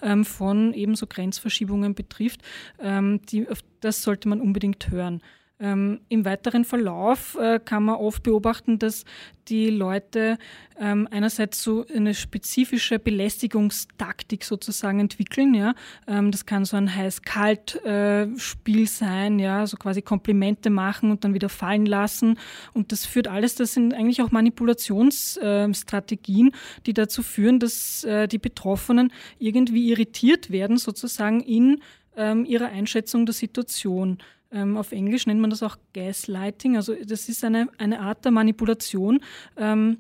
[0.02, 2.40] ähm, von ebenso Grenzverschiebungen betrifft.
[2.80, 5.22] Ähm, die, auf das sollte man unbedingt hören.
[5.60, 9.04] Ähm, Im weiteren Verlauf äh, kann man oft beobachten, dass
[9.48, 10.38] die Leute
[10.78, 15.54] ähm, einerseits so eine spezifische Belästigungstaktik sozusagen entwickeln.
[15.54, 15.74] Ja?
[16.06, 21.34] Ähm, das kann so ein heiß-kalt-Spiel äh, sein, ja, so quasi Komplimente machen und dann
[21.34, 22.38] wieder fallen lassen.
[22.72, 26.52] Und das führt alles, das sind eigentlich auch Manipulationsstrategien, äh,
[26.86, 31.80] die dazu führen, dass äh, die Betroffenen irgendwie irritiert werden, sozusagen in
[32.16, 34.18] ähm, ihrer Einschätzung der Situation.
[34.50, 36.76] Ähm, auf Englisch nennt man das auch Gaslighting.
[36.76, 39.20] Also das ist eine, eine Art der Manipulation,
[39.56, 39.98] ähm,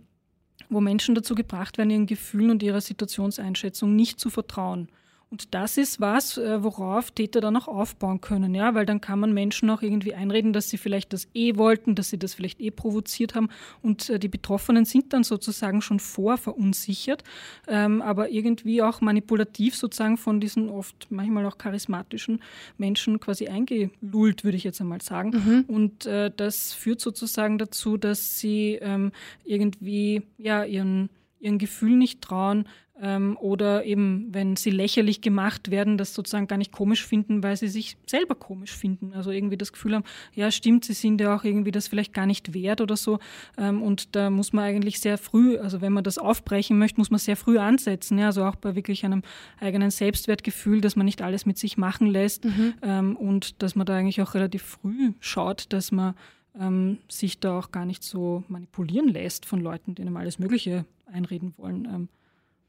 [0.70, 4.88] wo Menschen dazu gebracht werden, ihren Gefühlen und ihrer Situationseinschätzung nicht zu vertrauen.
[5.30, 9.20] Und das ist was, äh, worauf Täter dann auch aufbauen können, ja, weil dann kann
[9.20, 12.60] man Menschen auch irgendwie einreden, dass sie vielleicht das eh wollten, dass sie das vielleicht
[12.60, 13.50] eh provoziert haben
[13.82, 17.24] und äh, die Betroffenen sind dann sozusagen schon vorverunsichert,
[17.66, 22.40] ähm, aber irgendwie auch manipulativ sozusagen von diesen oft manchmal auch charismatischen
[22.78, 25.30] Menschen quasi eingelullt, würde ich jetzt einmal sagen.
[25.30, 25.64] Mhm.
[25.68, 29.12] Und äh, das führt sozusagen dazu, dass sie ähm,
[29.44, 31.10] irgendwie ja ihren
[31.40, 32.66] ihren Gefühlen nicht trauen,
[33.00, 37.56] ähm, oder eben, wenn sie lächerlich gemacht werden, das sozusagen gar nicht komisch finden, weil
[37.56, 39.12] sie sich selber komisch finden.
[39.14, 42.26] Also irgendwie das Gefühl haben, ja stimmt, sie sind ja auch irgendwie das vielleicht gar
[42.26, 43.18] nicht wert oder so.
[43.56, 47.10] Ähm, und da muss man eigentlich sehr früh, also wenn man das aufbrechen möchte, muss
[47.10, 48.18] man sehr früh ansetzen.
[48.18, 48.26] Ja?
[48.26, 49.22] Also auch bei wirklich einem
[49.60, 52.74] eigenen Selbstwertgefühl, dass man nicht alles mit sich machen lässt mhm.
[52.82, 56.14] ähm, und dass man da eigentlich auch relativ früh schaut, dass man
[56.58, 61.54] ähm, sich da auch gar nicht so manipulieren lässt von Leuten, denen alles Mögliche einreden
[61.56, 62.08] wollen.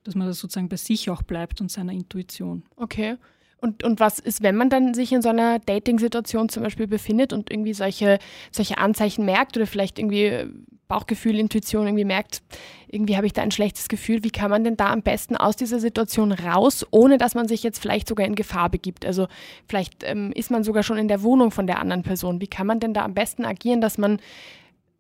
[0.10, 2.64] Dass man das sozusagen bei sich auch bleibt und seiner Intuition.
[2.78, 3.18] Okay.
[3.62, 7.32] Und, und was ist, wenn man dann sich in so einer Dating-Situation zum Beispiel befindet
[7.32, 8.18] und irgendwie solche,
[8.50, 10.48] solche Anzeichen merkt oder vielleicht irgendwie
[10.88, 12.42] Bauchgefühl, Intuition irgendwie merkt,
[12.88, 14.24] irgendwie habe ich da ein schlechtes Gefühl.
[14.24, 17.62] Wie kann man denn da am besten aus dieser Situation raus, ohne dass man sich
[17.62, 19.06] jetzt vielleicht sogar in Gefahr begibt?
[19.06, 19.28] Also
[19.68, 22.42] vielleicht ähm, ist man sogar schon in der Wohnung von der anderen Person.
[22.42, 24.20] Wie kann man denn da am besten agieren, dass man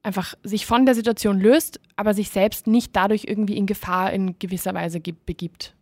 [0.03, 4.37] einfach sich von der Situation löst, aber sich selbst nicht dadurch irgendwie in Gefahr in
[4.39, 5.75] gewisser Weise begibt.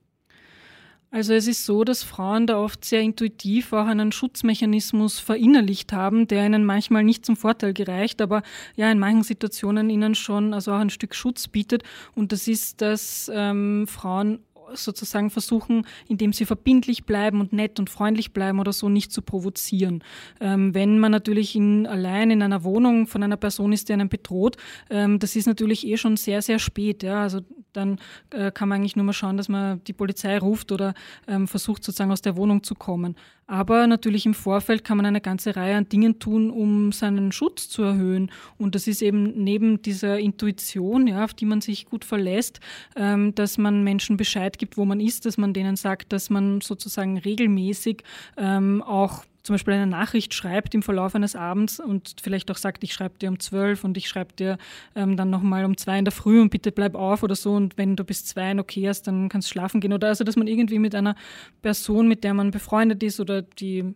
[1.10, 6.28] Also es ist so, dass Frauen da oft sehr intuitiv auch einen Schutzmechanismus verinnerlicht haben,
[6.28, 8.44] der ihnen manchmal nicht zum Vorteil gereicht, aber
[8.76, 11.84] ja in manchen Situationen ihnen schon also auch ein Stück Schutz bietet.
[12.14, 14.40] Und das ist, dass ähm, Frauen
[14.74, 19.22] sozusagen versuchen, indem sie verbindlich bleiben und nett und freundlich bleiben oder so, nicht zu
[19.22, 20.04] provozieren.
[20.40, 24.10] Ähm, wenn man natürlich in, allein in einer Wohnung von einer Person ist, die einen
[24.10, 24.58] bedroht,
[24.90, 27.04] ähm, das ist natürlich eh schon sehr, sehr spät.
[27.04, 27.22] Ja?
[27.22, 27.42] Also
[27.74, 28.00] dann
[28.32, 30.94] äh, kann man eigentlich nur mal schauen, dass man die Polizei ruft oder
[31.28, 33.16] ähm, versucht sozusagen aus der Wohnung zu kommen.
[33.50, 37.70] Aber natürlich im Vorfeld kann man eine ganze Reihe an Dingen tun, um seinen Schutz
[37.70, 38.30] zu erhöhen.
[38.58, 42.60] Und das ist eben neben dieser Intuition, ja, auf die man sich gut verlässt,
[42.98, 46.62] ähm, dass man Menschen Bescheid gibt, wo man ist, dass man denen sagt, dass man
[46.62, 48.04] sozusagen regelmäßig
[48.38, 52.84] ähm, auch zum Beispiel eine Nachricht schreibt im Verlauf eines Abends und vielleicht auch sagt,
[52.84, 54.58] ich schreibe dir um zwölf und ich schreibe dir
[54.94, 57.54] ähm, dann nochmal um zwei in der Früh und bitte bleib auf oder so.
[57.54, 59.94] Und wenn du bis zwei ein okay hast, dann kannst du schlafen gehen.
[59.94, 61.16] Oder also, dass man irgendwie mit einer
[61.62, 63.96] Person, mit der man befreundet ist oder die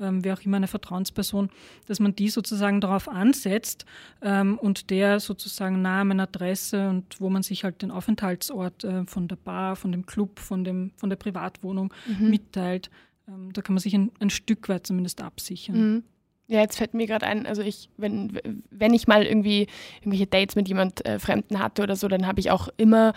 [0.00, 1.50] ähm, wer auch immer eine Vertrauensperson,
[1.86, 3.84] dass man die sozusagen darauf ansetzt
[4.22, 9.28] ähm, und der sozusagen Namen, Adresse und wo man sich halt den Aufenthaltsort äh, von
[9.28, 12.30] der Bar, von dem Club, von, dem, von der Privatwohnung mhm.
[12.30, 12.90] mitteilt.
[13.28, 15.76] Ähm, da kann man sich ein, ein, Stück weit zumindest absichern.
[15.76, 16.02] Mhm.
[16.50, 18.40] Ja, jetzt fällt mir gerade ein, also ich, wenn,
[18.70, 19.66] wenn ich mal irgendwie
[20.00, 23.12] irgendwelche Dates mit jemand äh, Fremden hatte oder so, dann habe ich auch immer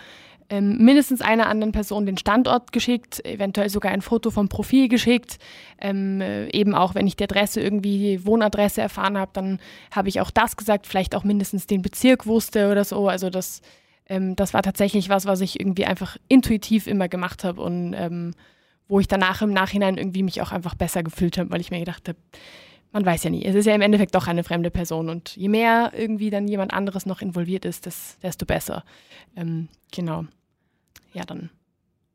[0.52, 5.38] ähm, mindestens einer anderen Person den Standort geschickt, eventuell sogar ein Foto vom Profil geschickt.
[5.80, 10.10] Ähm, äh, eben auch, wenn ich die Adresse irgendwie, die Wohnadresse erfahren habe, dann habe
[10.10, 13.08] ich auch das gesagt, vielleicht auch mindestens den Bezirk wusste oder so.
[13.08, 13.62] Also das,
[14.10, 18.34] ähm, das war tatsächlich was, was ich irgendwie einfach intuitiv immer gemacht habe und ähm,
[18.88, 21.78] wo ich danach im Nachhinein irgendwie mich auch einfach besser gefühlt habe, weil ich mir
[21.78, 22.18] gedacht habe,
[22.92, 23.42] man weiß ja nie.
[23.42, 26.74] Es ist ja im Endeffekt doch eine fremde Person und je mehr irgendwie dann jemand
[26.74, 27.86] anderes noch involviert ist,
[28.22, 28.84] desto besser.
[29.34, 30.26] Ähm, genau.
[31.12, 31.50] Ja, dann.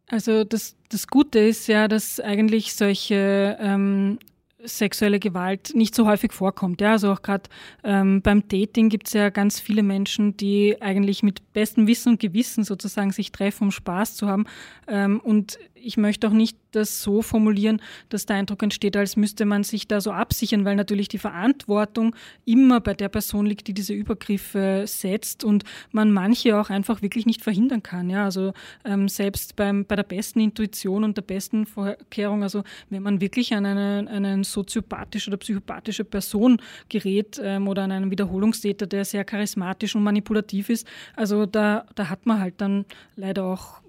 [0.07, 4.19] Also das, das Gute ist ja, dass eigentlich solche ähm,
[4.63, 6.81] sexuelle Gewalt nicht so häufig vorkommt.
[6.81, 7.49] Ja, also auch gerade
[7.83, 12.19] ähm, beim Dating gibt es ja ganz viele Menschen, die eigentlich mit bestem Wissen und
[12.19, 14.45] Gewissen sozusagen sich treffen, um Spaß zu haben.
[14.87, 19.45] Ähm, und ich möchte auch nicht das so formulieren, dass der Eindruck entsteht, als müsste
[19.45, 22.15] man sich da so absichern, weil natürlich die Verantwortung
[22.45, 27.25] immer bei der Person liegt, die diese Übergriffe setzt und man manche auch einfach wirklich
[27.25, 28.09] nicht verhindern kann.
[28.09, 28.53] Ja, also
[28.85, 33.53] ähm, selbst beim, bei der besten Intuition und der besten Vorkehrung, also wenn man wirklich
[33.53, 39.25] an eine, einen soziopathische oder psychopathische Person gerät ähm, oder an einen Wiederholungstäter, der sehr
[39.25, 43.81] charismatisch und manipulativ ist, also da, da hat man halt dann leider auch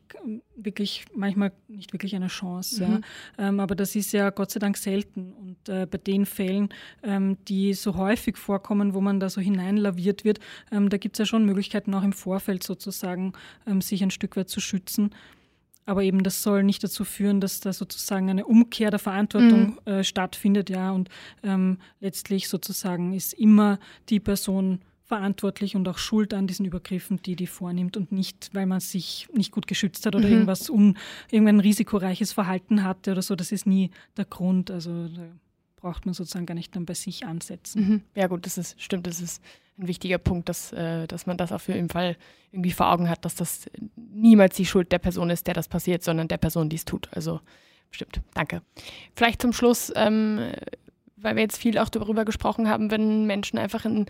[0.56, 2.84] wirklich manchmal nicht wirklich eine Chance.
[2.84, 2.92] Mhm.
[3.38, 3.48] Ja.
[3.48, 5.32] Ähm, aber das ist ja Gott sei Dank selten.
[5.32, 6.68] Und äh, bei den Fällen,
[7.02, 10.40] ähm, die so häufig vorkommen, wo man da so hineinlaviert wird,
[10.70, 13.32] ähm, da gibt es ja schon Möglichkeiten, auch im Vorfeld sozusagen
[13.66, 15.10] ähm, sich ein Stück weit zu schützen.
[15.86, 19.92] Aber eben das soll nicht dazu führen, dass da sozusagen eine Umkehr der Verantwortung mhm.
[19.92, 20.90] äh, stattfindet, ja.
[20.90, 21.08] Und
[21.42, 23.78] ähm, letztlich sozusagen ist immer
[24.10, 28.66] die Person verantwortlich und auch schuld an diesen Übergriffen, die die vornimmt und nicht, weil
[28.66, 30.34] man sich nicht gut geschützt hat oder mhm.
[30.34, 30.96] irgendwas un,
[31.30, 33.34] irgendein risikoreiches Verhalten hatte oder so.
[33.34, 34.70] Das ist nie der Grund.
[34.70, 35.22] Also da
[35.76, 37.88] braucht man sozusagen gar nicht dann bei sich ansetzen.
[37.88, 38.02] Mhm.
[38.14, 39.06] Ja gut, das ist stimmt.
[39.06, 39.42] Das ist
[39.78, 42.16] ein wichtiger Punkt, dass, äh, dass man das auf jeden Fall
[42.52, 46.02] irgendwie vor Augen hat, dass das niemals die Schuld der Person ist, der das passiert,
[46.02, 47.08] sondern der Person, die es tut.
[47.12, 47.40] Also
[47.90, 48.20] stimmt.
[48.34, 48.60] Danke.
[49.16, 50.52] Vielleicht zum Schluss ähm,
[51.22, 54.06] weil wir jetzt viel auch darüber gesprochen haben, wenn Menschen einfach in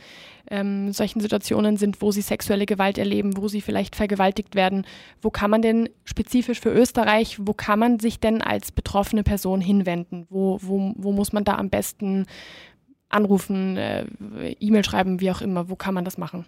[0.51, 4.87] ähm, solchen Situationen sind, wo sie sexuelle Gewalt erleben, wo sie vielleicht vergewaltigt werden,
[5.23, 9.61] wo kann man denn spezifisch für Österreich, wo kann man sich denn als betroffene Person
[9.61, 10.27] hinwenden?
[10.31, 12.27] Wo, wo, wo muss man da am besten
[13.09, 14.05] anrufen, äh,
[14.61, 15.69] E-Mail schreiben, wie auch immer?
[15.69, 16.45] Wo kann man das machen?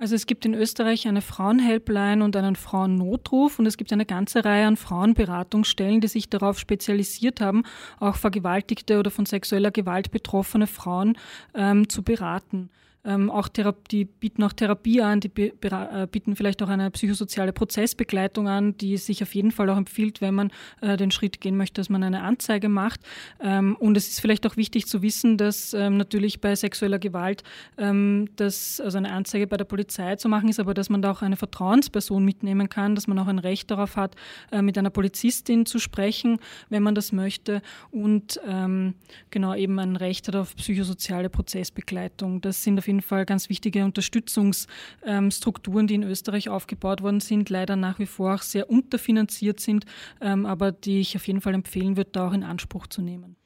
[0.00, 4.44] Also es gibt in Österreich eine Frauenhelpline und einen Frauennotruf und es gibt eine ganze
[4.44, 7.64] Reihe an Frauenberatungsstellen, die sich darauf spezialisiert haben,
[7.98, 11.18] auch vergewaltigte oder von sexueller Gewalt betroffene Frauen
[11.54, 12.70] ähm, zu beraten
[13.08, 18.48] ähm, auch die bieten auch Therapie an, die äh, bieten vielleicht auch eine psychosoziale Prozessbegleitung
[18.48, 20.50] an, die sich auf jeden Fall auch empfiehlt, wenn man
[20.82, 23.00] äh, den Schritt gehen möchte, dass man eine Anzeige macht.
[23.40, 27.44] Ähm, und es ist vielleicht auch wichtig zu wissen, dass ähm, natürlich bei sexueller Gewalt
[27.78, 31.10] ähm, das, also eine Anzeige bei der Polizei zu machen ist, aber dass man da
[31.10, 34.16] auch eine Vertrauensperson mitnehmen kann, dass man auch ein Recht darauf hat,
[34.52, 38.94] äh, mit einer Polizistin zu sprechen, wenn man das möchte und ähm,
[39.30, 42.42] genau eben ein Recht hat auf psychosoziale Prozessbegleitung.
[42.42, 47.76] Das sind auf jeden Fall ganz wichtige Unterstützungsstrukturen, die in Österreich aufgebaut worden sind, leider
[47.76, 49.84] nach wie vor auch sehr unterfinanziert sind,
[50.20, 53.36] ähm, aber die ich auf jeden Fall empfehlen würde, da auch in Anspruch zu nehmen.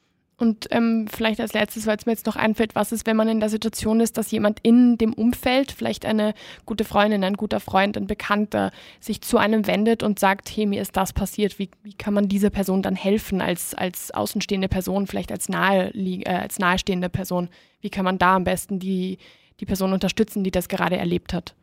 [0.43, 3.29] Und ähm, vielleicht als letztes, weil es mir jetzt noch einfällt, was ist, wenn man
[3.29, 6.33] in der Situation ist, dass jemand in dem Umfeld, vielleicht eine
[6.65, 10.81] gute Freundin, ein guter Freund, ein Bekannter, sich zu einem wendet und sagt, hey, mir
[10.81, 15.07] ist das passiert, wie, wie kann man dieser Person dann helfen als, als außenstehende Person,
[15.07, 17.49] vielleicht als, nahe, äh, als nahestehende Person?
[17.79, 19.19] Wie kann man da am besten die,
[19.59, 21.55] die Person unterstützen, die das gerade erlebt hat?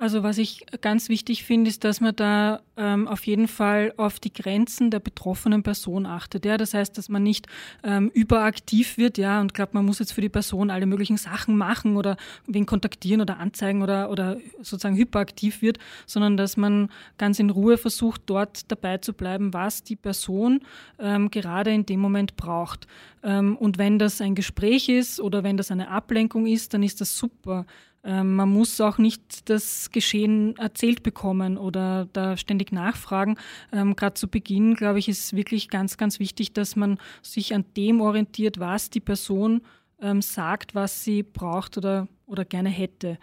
[0.00, 4.20] Also was ich ganz wichtig finde, ist, dass man da ähm, auf jeden Fall auf
[4.20, 6.44] die Grenzen der betroffenen Person achtet.
[6.44, 6.56] Ja?
[6.56, 7.48] Das heißt, dass man nicht
[7.82, 11.56] ähm, überaktiv wird, ja, und glaubt, man muss jetzt für die Person alle möglichen Sachen
[11.56, 17.40] machen oder wen kontaktieren oder anzeigen oder, oder sozusagen hyperaktiv wird, sondern dass man ganz
[17.40, 20.60] in Ruhe versucht, dort dabei zu bleiben, was die Person
[21.00, 22.86] ähm, gerade in dem Moment braucht.
[23.24, 27.00] Ähm, und wenn das ein Gespräch ist oder wenn das eine Ablenkung ist, dann ist
[27.00, 27.66] das super.
[28.08, 33.36] Ähm, man muss auch nicht das Geschehen erzählt bekommen oder da ständig nachfragen.
[33.70, 37.66] Ähm, Gerade zu Beginn, glaube ich, ist wirklich ganz, ganz wichtig, dass man sich an
[37.76, 39.60] dem orientiert, was die Person
[40.00, 43.18] ähm, sagt, was sie braucht oder, oder gerne hätte.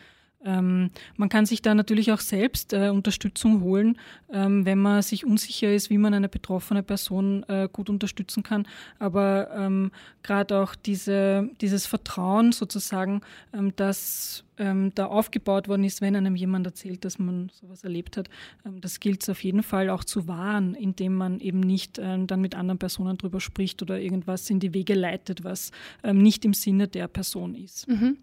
[0.46, 3.98] Ähm, man kann sich da natürlich auch selbst äh, Unterstützung holen,
[4.32, 8.68] ähm, wenn man sich unsicher ist, wie man eine betroffene Person äh, gut unterstützen kann.
[9.00, 9.92] Aber ähm,
[10.22, 13.22] gerade auch diese, dieses Vertrauen sozusagen,
[13.54, 18.16] ähm, das ähm, da aufgebaut worden ist, wenn einem jemand erzählt, dass man sowas erlebt
[18.16, 18.30] hat,
[18.66, 22.42] ähm, das gilt es auf jeden Fall auch zu wahren, indem man eben nicht dann
[22.42, 25.72] mit anderen Personen drüber spricht oder irgendwas in die Wege leitet, was
[26.04, 27.88] nicht im Sinne der Person ist.
[27.88, 28.18] Mhm.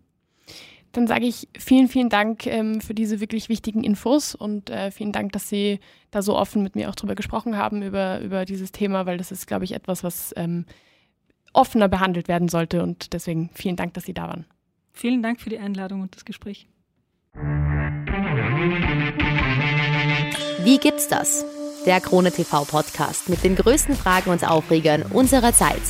[0.92, 5.12] Dann sage ich vielen, vielen Dank ähm, für diese wirklich wichtigen Infos und äh, vielen
[5.12, 5.80] Dank, dass Sie
[6.10, 9.32] da so offen mit mir auch drüber gesprochen haben, über, über dieses Thema, weil das
[9.32, 10.66] ist, glaube ich, etwas, was ähm,
[11.54, 12.82] offener behandelt werden sollte.
[12.82, 14.44] Und deswegen vielen Dank, dass Sie da waren.
[14.92, 16.66] Vielen Dank für die Einladung und das Gespräch.
[20.64, 21.46] Wie gibt's das?
[21.86, 25.82] Der Krone TV Podcast mit den größten Fragen und Aufregern unserer Zeit.